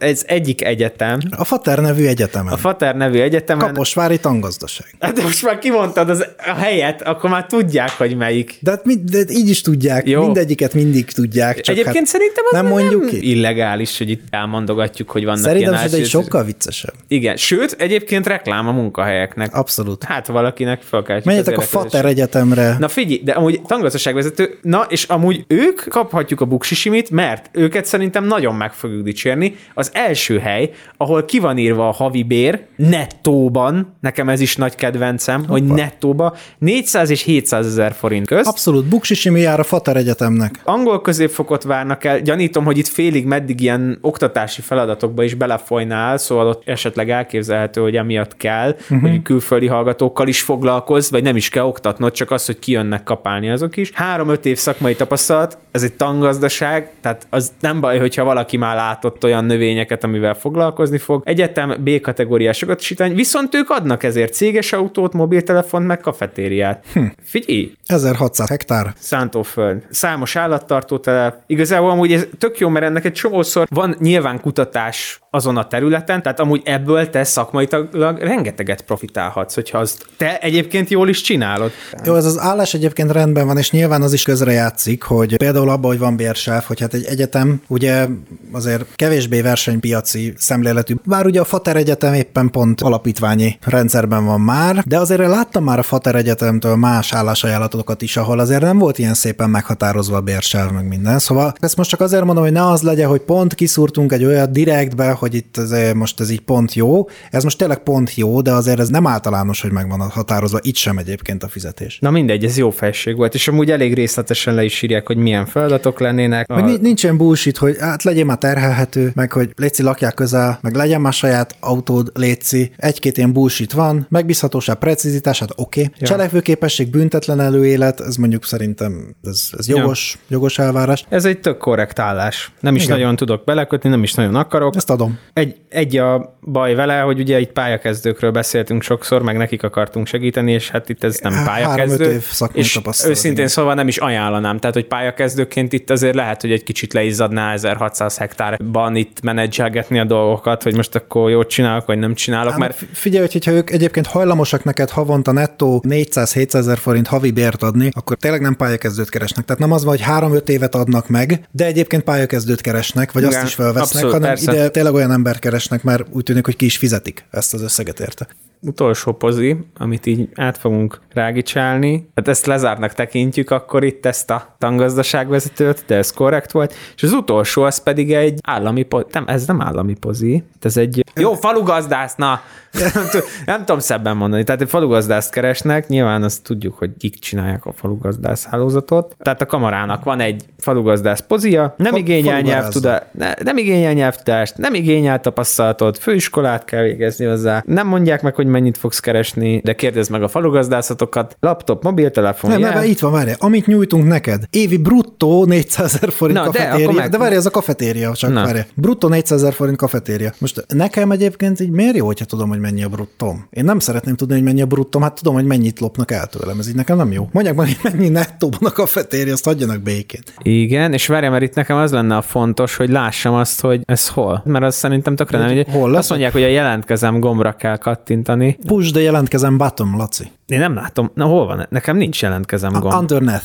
[0.02, 1.18] ez egyik egyetem.
[1.36, 2.52] A Fater nevű egyetemen.
[2.52, 3.66] A Fater nevű egyetemen.
[3.66, 4.86] Kaposvári tangazdaság.
[5.00, 8.58] Hát most már kimondtad az, a helyet, akkor már tudják, hogy melyik.
[8.60, 10.20] De, hát, de így is tudják, Jó.
[10.20, 11.60] mindegyiket mindig tudják.
[11.60, 13.30] Csak Egyébként hát szerintem az nem mondjuk nem ki.
[13.30, 16.94] illegális, hogy itt elmondogatjuk, hogy vannak Szerintem ez egy sokkal viccesebb.
[17.08, 19.54] Igen, sőt, egyébként reklám a munkahelyeknek.
[19.54, 20.04] Abszolút.
[20.04, 21.20] Hát valakinek fel kell.
[21.24, 22.76] Menjetek a Fater egyetemre.
[22.78, 28.24] Na figyelj, de amúgy tangazdaságvezető, na és amúgy ők kaphatjuk a buksisimit, mert őket szerintem
[28.24, 29.56] nagyon meg fogjuk dicsérni.
[29.74, 34.74] Az első hely, ahol ki van írva a havi bér, nettóban, nekem ez is nagy
[34.74, 35.52] kedvencem, Hoppa.
[35.52, 38.46] hogy nettóba 400 és 700 ezer forint köz.
[38.46, 40.60] Abszolút, buksisimi jár a Fater Egyetemnek.
[40.64, 46.46] Angol középfokot várnak el, gyanítom, hogy itt félig meddig ilyen oktatási feladatokba is belefolynál, szóval
[46.46, 49.00] ott esetleg elképzelhető, hogy emiatt kell, uh-huh.
[49.00, 53.50] hogy külföldi hallgatókkal is foglalkozz, vagy nem is kell oktatnod, csak az, hogy kijönnek kapálni
[53.50, 53.90] azok is.
[53.94, 59.24] Három-öt év szakmai tapasztalat, ez egy tangazdaság, tehát az nem baj, hogyha valaki már látott
[59.24, 61.22] olyan növények, növényeket, amivel foglalkozni fog.
[61.24, 66.84] Egyetem B kategóriás adatosítvány, viszont ők adnak ezért céges autót, mobiltelefont, meg kafetériát.
[66.92, 67.04] Hm.
[67.24, 67.72] Figyelj!
[67.86, 68.92] 1600 hektár.
[68.98, 69.82] Szántóföld.
[69.90, 71.42] Számos állattartótelep.
[71.46, 76.22] Igazából amúgy ez tök jó, mert ennek egy csomószor van nyilván kutatás azon a területen,
[76.22, 81.70] tehát amúgy ebből te szakmailag rengeteget profitálhatsz, hogyha azt te egyébként jól is csinálod.
[82.04, 85.70] Jó, ez az állás egyébként rendben van, és nyilván az is közre játszik, hogy például
[85.70, 88.06] abban, hogy van bérsáv, hogy hát egy egyetem ugye
[88.52, 94.82] azért kevésbé versenypiaci szemléletű, bár ugye a Fater Egyetem éppen pont alapítványi rendszerben van már,
[94.86, 99.14] de azért láttam már a Fater Egyetemtől más állásajánlatokat is, ahol azért nem volt ilyen
[99.14, 101.18] szépen meghatározva a bérsáv meg minden.
[101.18, 104.50] Szóval ezt most csak azért mondom, hogy ne az legyen, hogy pont kiszúrtunk egy olyat
[104.50, 107.08] direktbe, hogy itt ez, most ez így pont jó.
[107.30, 110.76] Ez most tényleg pont jó, de azért ez nem általános, hogy meg van határozva, itt
[110.76, 111.98] sem egyébként a fizetés.
[112.00, 115.46] Na mindegy, ez jó felség volt, és amúgy elég részletesen le is írják, hogy milyen
[115.46, 116.48] feladatok lennének.
[116.48, 116.76] Meg a...
[116.80, 121.12] nincsen bullshit, hogy hát legyen már terhelhető, meg hogy léci lakják közel, meg legyen már
[121.12, 122.72] saját autód, léci.
[122.76, 125.80] Egy-két ilyen bullshit van, megbízhatóság, precizitás, hát oké.
[125.80, 125.94] Okay.
[125.98, 126.06] Ja.
[126.06, 130.20] Cselekvőképesség, büntetlen előélet, ez mondjuk szerintem ez, ez jogos, ja.
[130.28, 131.04] jogos elvárás.
[131.08, 132.52] Ez egy tök korrekt állás.
[132.60, 132.98] Nem is Igen.
[132.98, 134.76] nagyon tudok belekötni, nem is nagyon akarok.
[134.76, 135.11] Ezt adom.
[135.32, 140.52] Egy, egy a baj vele, hogy ugye itt pályakezdőkről beszéltünk sokszor, meg nekik akartunk segíteni,
[140.52, 142.12] és hát itt ez nem pályakezdő.
[142.12, 144.58] év és őszintén szóval nem is ajánlanám.
[144.58, 150.04] Tehát, hogy pályakezdőként itt azért lehet, hogy egy kicsit leizzadná 1600 hektárban itt menedzselgetni a
[150.04, 152.56] dolgokat, hogy most akkor jót csinálok, vagy nem csinálok.
[152.56, 152.84] mert...
[152.92, 158.16] Figyelj, hogyha ők egyébként hajlamosak neked havonta nettó 400-700 ezer forint havi bért adni, akkor
[158.16, 159.44] tényleg nem pályakezdőt keresnek.
[159.44, 160.06] Tehát nem az van, hogy
[160.40, 164.28] 3-5 évet adnak meg, de egyébként pályakezdőt keresnek, vagy Igen, azt is felvesznek, abszolút, hanem
[164.28, 164.52] persze.
[164.52, 168.00] ide tényleg olyan ember keresnek, mert úgy tűnik, hogy ki is fizetik ezt az összeget
[168.00, 168.28] érte
[168.66, 174.54] utolsó pozi, amit így át fogunk rágicsálni, hát ezt lezárnak tekintjük akkor itt ezt a
[174.58, 179.46] tangazdaságvezetőt, de ez korrekt volt, és az utolsó az pedig egy állami pozi, nem, ez
[179.46, 182.40] nem állami pozi, ez egy jó falugazdász, na,
[182.72, 183.04] nem,
[183.46, 187.72] nem tudom szebben mondani, tehát egy falugazdászt keresnek, nyilván azt tudjuk, hogy kik csinálják a
[187.72, 193.92] falugazdász hálózatot, tehát a kamarának van egy falugazdász pozia, nem igényel nyelvtudást, ne, nem igényel
[193.92, 199.60] nyelvtudást, nem igényel tapasztalatot, főiskolát kell végezni hozzá, nem mondják meg, hogy mennyit fogsz keresni,
[199.64, 202.50] de kérdezd meg a falugazdászatokat, laptop, mobiltelefon.
[202.50, 206.86] Nem, nem, itt van, várj, amit nyújtunk neked, évi bruttó 400 ezer forint Na, kafetéria,
[206.86, 207.10] de, meg...
[207.10, 208.44] de várj, ez a kafetéria, csak Na.
[208.44, 208.60] várj.
[208.74, 210.32] Bruttó 400 ezer forint kafetéria.
[210.38, 213.46] Most nekem egyébként így miért jó, hogyha tudom, hogy mennyi a bruttom?
[213.50, 216.58] Én nem szeretném tudni, hogy mennyi a bruttom, hát tudom, hogy mennyit lopnak el tőlem,
[216.58, 217.28] ez így nekem nem jó.
[217.32, 220.34] Mondják meg, hogy mennyi nettóban a kafetéria, azt adjanak békét.
[220.42, 224.08] Igen, és várj, mert itt nekem az lenne a fontos, hogy lássam azt, hogy ez
[224.08, 224.42] hol.
[224.44, 225.48] Mert az szerintem tökre nem.
[225.48, 228.41] Hogy hol azt mondják, hogy a jelentkezem gombra kell kattintani.
[228.66, 230.30] Push, de jelentkezem button, Laci.
[230.46, 231.10] Én nem látom.
[231.14, 231.66] Na hol van?
[231.70, 232.94] Nekem nincs jelentkezem gomb.
[232.94, 233.44] Underneath.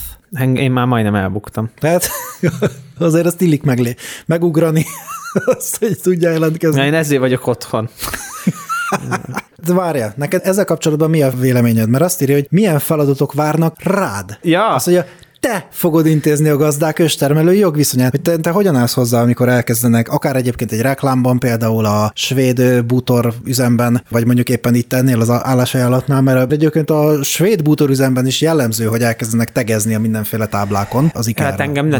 [0.53, 1.69] Én már majdnem elbuktam.
[1.79, 2.09] Tehát
[2.99, 3.95] azért azt illik meglé,
[4.25, 4.85] megugrani,
[5.57, 6.79] azt, hogy tudja jelentkezni.
[6.79, 7.89] Na, én ezért vagyok otthon.
[9.65, 11.89] De várjál, neked ezzel kapcsolatban mi a véleményed?
[11.89, 14.37] Mert azt írja, hogy milyen feladatok várnak rád.
[14.41, 14.67] Ja.
[14.67, 15.05] Azt mondja,
[15.39, 18.11] te fogod intézni a gazdák őstermelői jogviszonyát.
[18.11, 22.85] Hogy te, te hogyan állsz hozzá, amikor elkezdenek, akár egyébként egy reklámban, például a svéd
[22.85, 28.25] bútor üzemben, vagy mondjuk éppen itt ennél az állásajánlatnál, mert egyébként a svéd bútor üzemben
[28.25, 31.99] is jellemző, hogy elkezdenek tegezni a mindenféle táblákon az ikea Hát engem ne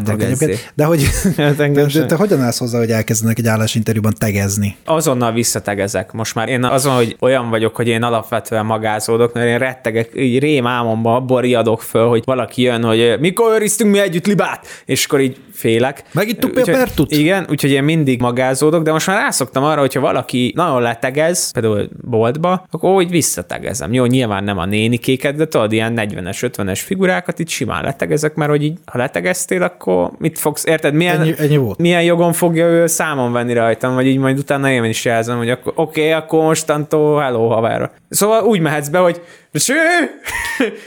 [0.73, 1.03] De hogy
[1.37, 4.75] hát engem de, te hogyan állsz hozzá, hogy elkezdenek egy állásinterjúban tegezni?
[4.85, 6.11] Azonnal visszategezek.
[6.11, 10.39] Most már én azon, hogy olyan vagyok, hogy én alapvetően magázódok, mert én rettegek, így
[10.39, 15.05] rém álmomba abból riadok föl, hogy valaki jön, hogy mikor őriztünk mi együtt libát, és
[15.05, 16.03] akkor így félek.
[16.11, 17.11] Megittuk a pertut?
[17.11, 21.89] Igen, úgyhogy én mindig magázódok, de most már rászoktam arra, hogyha valaki nagyon letegez, például
[22.01, 23.93] boltba, akkor úgy visszategezem.
[23.93, 28.49] Jó, nyilván nem a nénikéket, de tudod, ilyen 40-es, 50-es figurákat itt simán letegezek, mert
[28.49, 31.77] hogy így, ha letegeztél, akkor mit fogsz, érted, milyen, ennyi, ennyi volt.
[31.77, 35.49] milyen jogon fogja ő számon venni rajtam, vagy így majd utána én is jelzem, hogy
[35.49, 37.91] akkor oké, okay, akkor mostantól hello haverra.
[38.09, 39.21] Szóval úgy mehetsz be, hogy
[39.53, 39.73] Ső!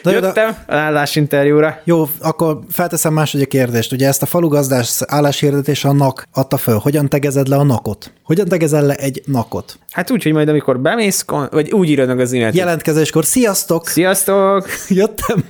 [0.12, 0.64] Jöttem de...
[0.76, 1.80] állásinterjúra.
[1.84, 3.92] Jó, akkor felteszem második kérdést.
[3.92, 6.78] Ugye ezt a falugazdás álláshirdetés a NAK adta föl.
[6.78, 8.12] Hogyan tegezed le a nakot?
[8.22, 9.78] Hogyan tegezel le egy nakot?
[9.90, 12.54] Hát úgy, hogy majd amikor bemész, vagy úgy írod meg az e-mailt.
[12.54, 13.88] Jelentkezéskor, sziasztok!
[13.88, 14.68] Sziasztok!
[14.88, 15.44] Jöttem!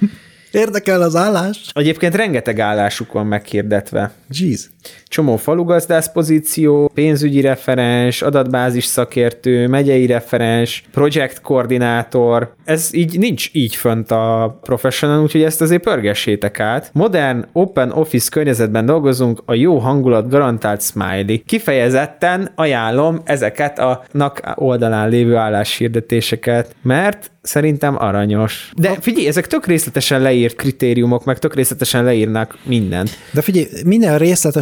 [0.51, 1.71] Érdekel az állás?
[1.73, 4.13] Egyébként rengeteg állásuk van meghirdetve.
[4.29, 4.71] Jeez.
[5.05, 12.55] Csomó falugazdász pozíció, pénzügyi referens, adatbázis szakértő, megyei referens, projekt koordinátor.
[12.65, 16.91] Ez így nincs így fönt a professional, úgyhogy ezt azért pörgessétek át.
[16.93, 21.39] Modern open office környezetben dolgozunk, a jó hangulat garantált smiley.
[21.47, 28.71] Kifejezetten ajánlom ezeket a NAK oldalán lévő álláshirdetéseket, mert szerintem aranyos.
[28.77, 33.11] De figyelj, ezek tök részletesen leírt kritériumok, meg tök részletesen leírnak mindent.
[33.33, 34.19] De figyelj, minden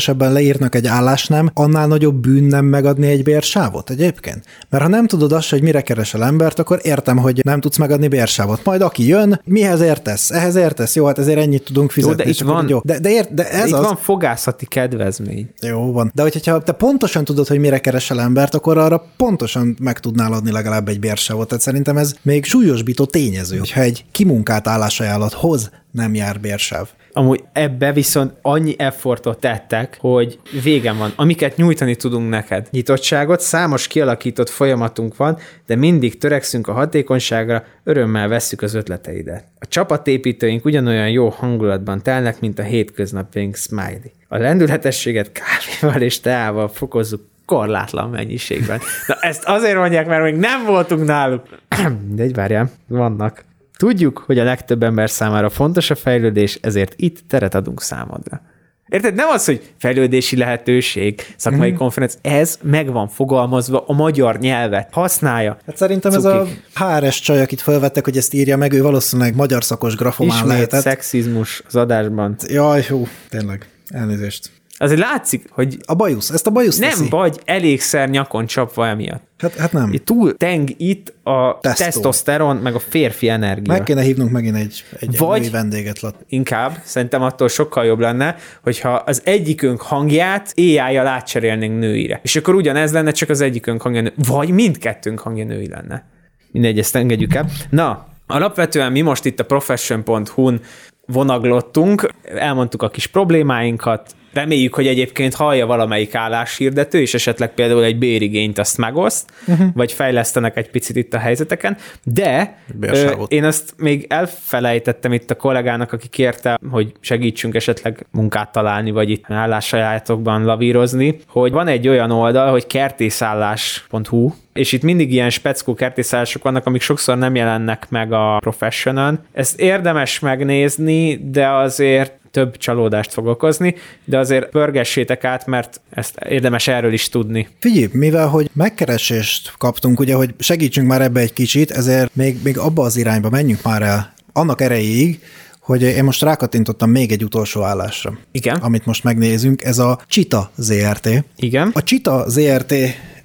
[0.09, 4.45] részletesebben leírnak egy állásnám, annál nagyobb bűn nem megadni egy bérsávot egyébként.
[4.71, 8.09] Mert ha nem tudod azt, hogy mire keresel embert, akkor értem, hogy nem tudsz megadni
[8.09, 8.65] bérsávot.
[8.65, 10.31] Majd aki jön, mihez értesz?
[10.31, 10.95] Ehhez értesz?
[10.95, 12.19] Jó, hát ezért ennyit tudunk fizetni.
[12.19, 12.81] Jó, de itt van, jó.
[12.85, 13.85] De, de, ért, de ez itt az...
[13.85, 15.49] van fogászati kedvezmény.
[15.61, 16.11] Jó van.
[16.15, 20.51] De hogyha te pontosan tudod, hogy mire keresel embert, akkor arra pontosan meg tudnál adni
[20.51, 21.49] legalább egy bérsávot.
[21.49, 26.89] Tehát szerintem ez még súlyosbító tényező, hogyha egy kimunkált állásajánlathoz nem jár bérsáv.
[27.19, 31.13] Amúgy ebbe viszont annyi effortot tettek, hogy végem van.
[31.17, 32.67] Amiket nyújtani tudunk neked.
[32.71, 39.45] Nyitottságot, számos kialakított folyamatunk van, de mindig törekszünk a hatékonyságra, örömmel vesszük az ötleteidet.
[39.59, 44.11] A csapatépítőink ugyanolyan jó hangulatban telnek, mint a hétköznapjaink smiley.
[44.29, 48.81] A lendületességet kávéval és teával fokozzuk korlátlan mennyiségben.
[49.07, 51.43] Na ezt azért mondják, mert még nem voltunk náluk.
[52.15, 53.47] De egy várjál, vannak.
[53.79, 58.41] Tudjuk, hogy a legtöbb ember számára fontos a fejlődés, ezért itt teret adunk számodra.
[58.89, 59.15] Érted?
[59.15, 61.75] Nem az, hogy fejlődési lehetőség, szakmai mm.
[61.75, 65.57] konferenc, ez meg van fogalmazva, a magyar nyelvet használja.
[65.67, 66.27] Hát szerintem Cuki.
[66.27, 66.47] ez a
[66.85, 70.81] HRS csaj, akit felvettek, hogy ezt írja meg, ő valószínűleg magyar szakos grafomán Ismét lehetett.
[70.81, 72.37] szexizmus az adásban.
[72.47, 73.69] Jaj, hú, tényleg.
[73.89, 74.51] Elnézést.
[74.81, 75.77] Azért látszik, hogy...
[75.87, 77.09] A bajusz, ezt a bajusz Nem teszi.
[77.09, 79.23] vagy elégszer nyakon csapva emiatt.
[79.39, 79.93] Hát, hát nem.
[80.05, 81.85] Túl teng itt a Testo.
[81.85, 83.73] testoszteron, meg a férfi energia.
[83.73, 86.01] Meg kéne hívnunk megint egy, egy Vagy vendéget.
[86.01, 86.15] Lat.
[86.29, 92.21] Inkább, szerintem attól sokkal jobb lenne, hogyha az egyikünk hangját AI-jal átcserélnénk nőire.
[92.23, 94.13] És akkor ugyanez lenne, csak az egyikünk hangja nő.
[94.29, 96.07] Vagy mindkettőnk hangja női lenne.
[96.53, 97.47] Mindegy, ezt engedjük el.
[97.71, 100.61] Na, alapvetően mi most itt a profession.hu-n
[101.07, 107.99] vonaglottunk, elmondtuk a kis problémáinkat, Reméljük, hogy egyébként hallja valamelyik álláshirdető, és esetleg például egy
[107.99, 109.67] bérigényt azt megoszt, uh-huh.
[109.75, 115.35] vagy fejlesztenek egy picit itt a helyzeteken, de ö, én azt még elfelejtettem itt a
[115.35, 121.89] kollégának, aki kérte, hogy segítsünk esetleg munkát találni, vagy itt állássajátokban lavírozni, hogy van egy
[121.89, 127.87] olyan oldal, hogy kertészállás.hu, és itt mindig ilyen speckó kertészállások vannak, amik sokszor nem jelennek
[127.89, 129.19] meg a professionon.
[129.33, 133.75] Ezt érdemes megnézni, de azért több csalódást fog okozni,
[134.05, 137.49] de azért pörgessétek át, mert ezt érdemes erről is tudni.
[137.59, 142.59] Figyelj, mivel hogy megkeresést kaptunk, ugye, hogy segítsünk már ebbe egy kicsit, ezért még, még
[142.59, 145.21] abba az irányba menjünk már el annak erejéig,
[145.61, 148.19] hogy én most rákatintottam még egy utolsó állásra.
[148.33, 148.57] Igen.
[148.57, 151.09] Amit most megnézünk, ez a Csita ZRT.
[151.37, 151.71] Igen.
[151.75, 152.75] A Csita ZRT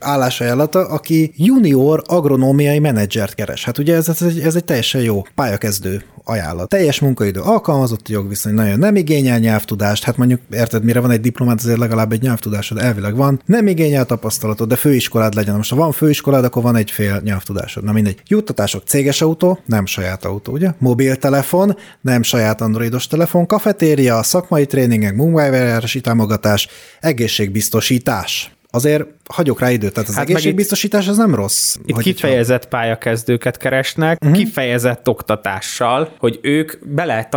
[0.04, 3.66] állásajánlata, aki junior agronómiai menedzsert keres.
[3.66, 6.70] Hát ugye ez, ez, egy, ez egy teljesen jó pályakezdő ajánlat.
[6.70, 11.60] Teljes munkaidő alkalmazott jogviszony, nagyon nem igényel nyelvtudást, hát mondjuk érted, mire van egy diplomát,
[11.60, 13.41] azért legalább egy nyelvtudásod elvileg van.
[13.45, 15.56] Nem igényel tapasztalatod, de főiskolád legyen.
[15.56, 17.84] Most ha van főiskolád, akkor van egy fél nyelvtudásod.
[17.84, 18.22] Na mindegy.
[18.28, 20.72] Juttatások céges autó, nem saját autó, ugye?
[20.78, 26.68] Mobiltelefon, nem saját androidos telefon, kafetéria, szakmai tréningek, munkavállalási támogatás,
[26.99, 31.76] egészségbiztosítás azért hagyok rá időt, tehát az hát egészségbiztosítás az nem rossz.
[31.86, 34.38] Itt kifejezett pályakezdőket keresnek, uh-huh.
[34.38, 37.30] kifejezett oktatással, hogy ők bele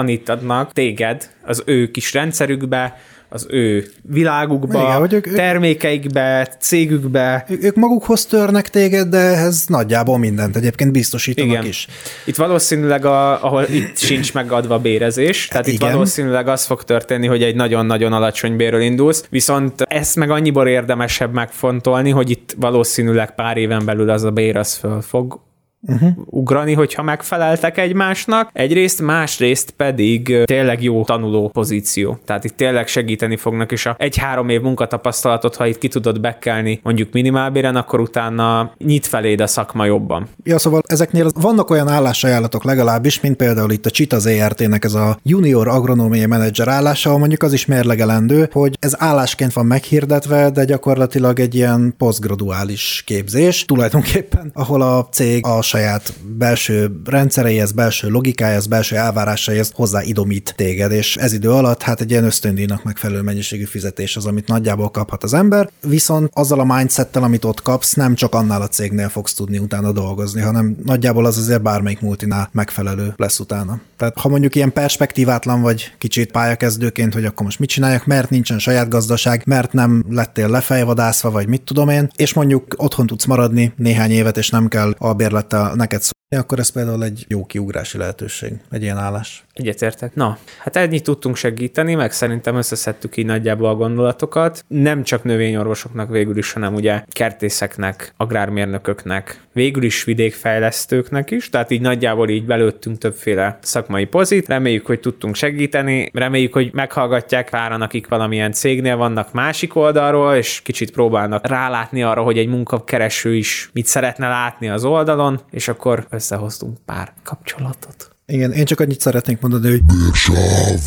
[0.73, 7.47] téged az ő kis rendszerükbe, az ő világukba, Igen, hogy ők, termékeikbe, cégükbe.
[7.61, 11.65] Ők, magukhoz törnek téged, de ez nagyjából mindent egyébként biztosítanak Igen.
[11.65, 11.87] is.
[12.25, 15.89] Itt valószínűleg, a, ahol itt sincs megadva bérezés, tehát Igen.
[15.89, 20.69] itt valószínűleg az fog történni, hogy egy nagyon-nagyon alacsony bérről indulsz, viszont ezt meg annyiból
[20.69, 25.45] érdemesebb megfontolni, hogy itt valószínűleg pár éven belül az a bér az föl fog
[25.81, 26.11] uh-huh.
[26.25, 28.51] ugrani, hogyha megfeleltek egymásnak.
[28.53, 32.19] Egyrészt, másrészt pedig tényleg jó tanuló pozíció.
[32.25, 36.81] Tehát itt tényleg segíteni fognak, és a egy-három év munkatapasztalatot, ha itt ki tudod bekelni
[36.83, 40.29] mondjuk minimálbéren, akkor utána nyit feléd a szakma jobban.
[40.45, 45.19] Ja, szóval ezeknél vannak olyan állásajánlatok legalábbis, mint például itt a Csita ZRT-nek ez a
[45.23, 50.65] junior agronómiai menedzser állása, ahol mondjuk az is mérlegelendő, hogy ez állásként van meghirdetve, de
[50.65, 58.67] gyakorlatilag egy ilyen posztgraduális képzés tulajdonképpen, ahol a cég a saját belső rendszereihez, belső logikájához,
[58.67, 63.65] belső elvárásaihez hozzá idomít téged, és ez idő alatt hát egy ilyen ösztöndíjnak megfelelő mennyiségű
[63.65, 68.15] fizetés az, amit nagyjából kaphat az ember, viszont azzal a mindsettel, amit ott kapsz, nem
[68.15, 73.15] csak annál a cégnél fogsz tudni utána dolgozni, hanem nagyjából az azért bármelyik multinál megfelelő
[73.17, 73.81] lesz utána.
[73.97, 78.59] Tehát ha mondjuk ilyen perspektívátlan vagy kicsit pályakezdőként, hogy akkor most mit csináljak, mert nincsen
[78.59, 83.73] saját gazdaság, mert nem lettél lefejvadászva, vagy mit tudom én, és mondjuk otthon tudsz maradni
[83.77, 88.53] néhány évet, és nem kell albérlettel neked szólni, akkor ez például egy jó kiugrási lehetőség,
[88.71, 89.45] egy ilyen állás.
[89.53, 90.15] Egyetértek.
[90.15, 94.65] Na, hát ennyit tudtunk segíteni, meg szerintem összeszedtük így nagyjából a gondolatokat.
[94.69, 101.81] Nem csak növényorvosoknak végül is, hanem ugye kertészeknek, agrármérnököknek, végül is vidékfejlesztőknek is, tehát így
[101.81, 104.49] nagyjából így belőttünk többféle szakmai pozit.
[104.49, 110.61] Reméljük, hogy tudtunk segíteni, reméljük, hogy meghallgatják páran, akik valamilyen cégnél vannak másik oldalról, és
[110.63, 116.07] kicsit próbálnak rálátni arra, hogy egy munkakereső is mit szeretne látni az oldalon, és akkor
[116.17, 118.11] összehoztunk pár kapcsolatot.
[118.27, 120.81] Igen, én csak annyit szeretnék mondani, hogy Bírsav!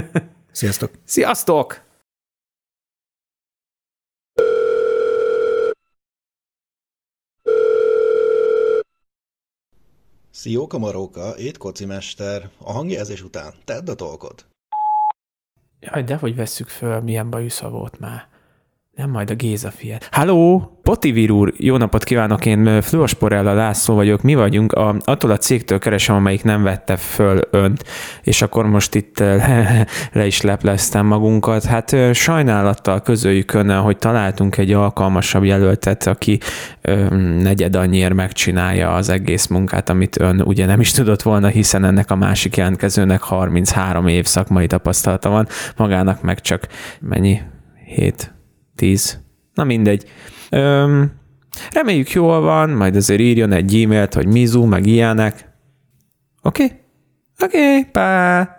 [0.60, 0.90] Sziasztok!
[1.04, 1.88] Sziasztok!
[10.30, 14.46] Szióka Maróka, étkoci mester, a hangjelzés után tedd a tolkod.
[15.80, 18.28] Jaj, de hogy vesszük föl, milyen bajusza volt már.
[19.00, 20.08] Nem majd a Géza fiat.
[20.10, 25.36] Halló, Potivir úr, jó napot kívánok, én Fluosporella László vagyok, mi vagyunk, a, attól a
[25.36, 27.84] cégtől keresem, amelyik nem vette föl önt,
[28.22, 31.64] és akkor most itt le, le is lepleztem magunkat.
[31.64, 36.40] Hát sajnálattal közöljük önnel, hogy találtunk egy alkalmasabb jelöltet, aki
[36.80, 41.84] ö, negyed annyiért megcsinálja az egész munkát, amit ön ugye nem is tudott volna, hiszen
[41.84, 46.66] ennek a másik jelentkezőnek 33 év szakmai tapasztalata van, magának meg csak
[47.00, 47.40] mennyi?
[47.84, 48.38] 7
[48.80, 49.18] 10.
[49.54, 50.04] Na mindegy.
[50.50, 51.12] Öm,
[51.72, 55.48] reméljük jól van, majd azért írjon egy e-mailt, hogy Mizu, meg ilyenek.
[56.42, 56.64] Oké?
[56.64, 56.76] Okay?
[57.42, 58.56] Oké, okay, pá!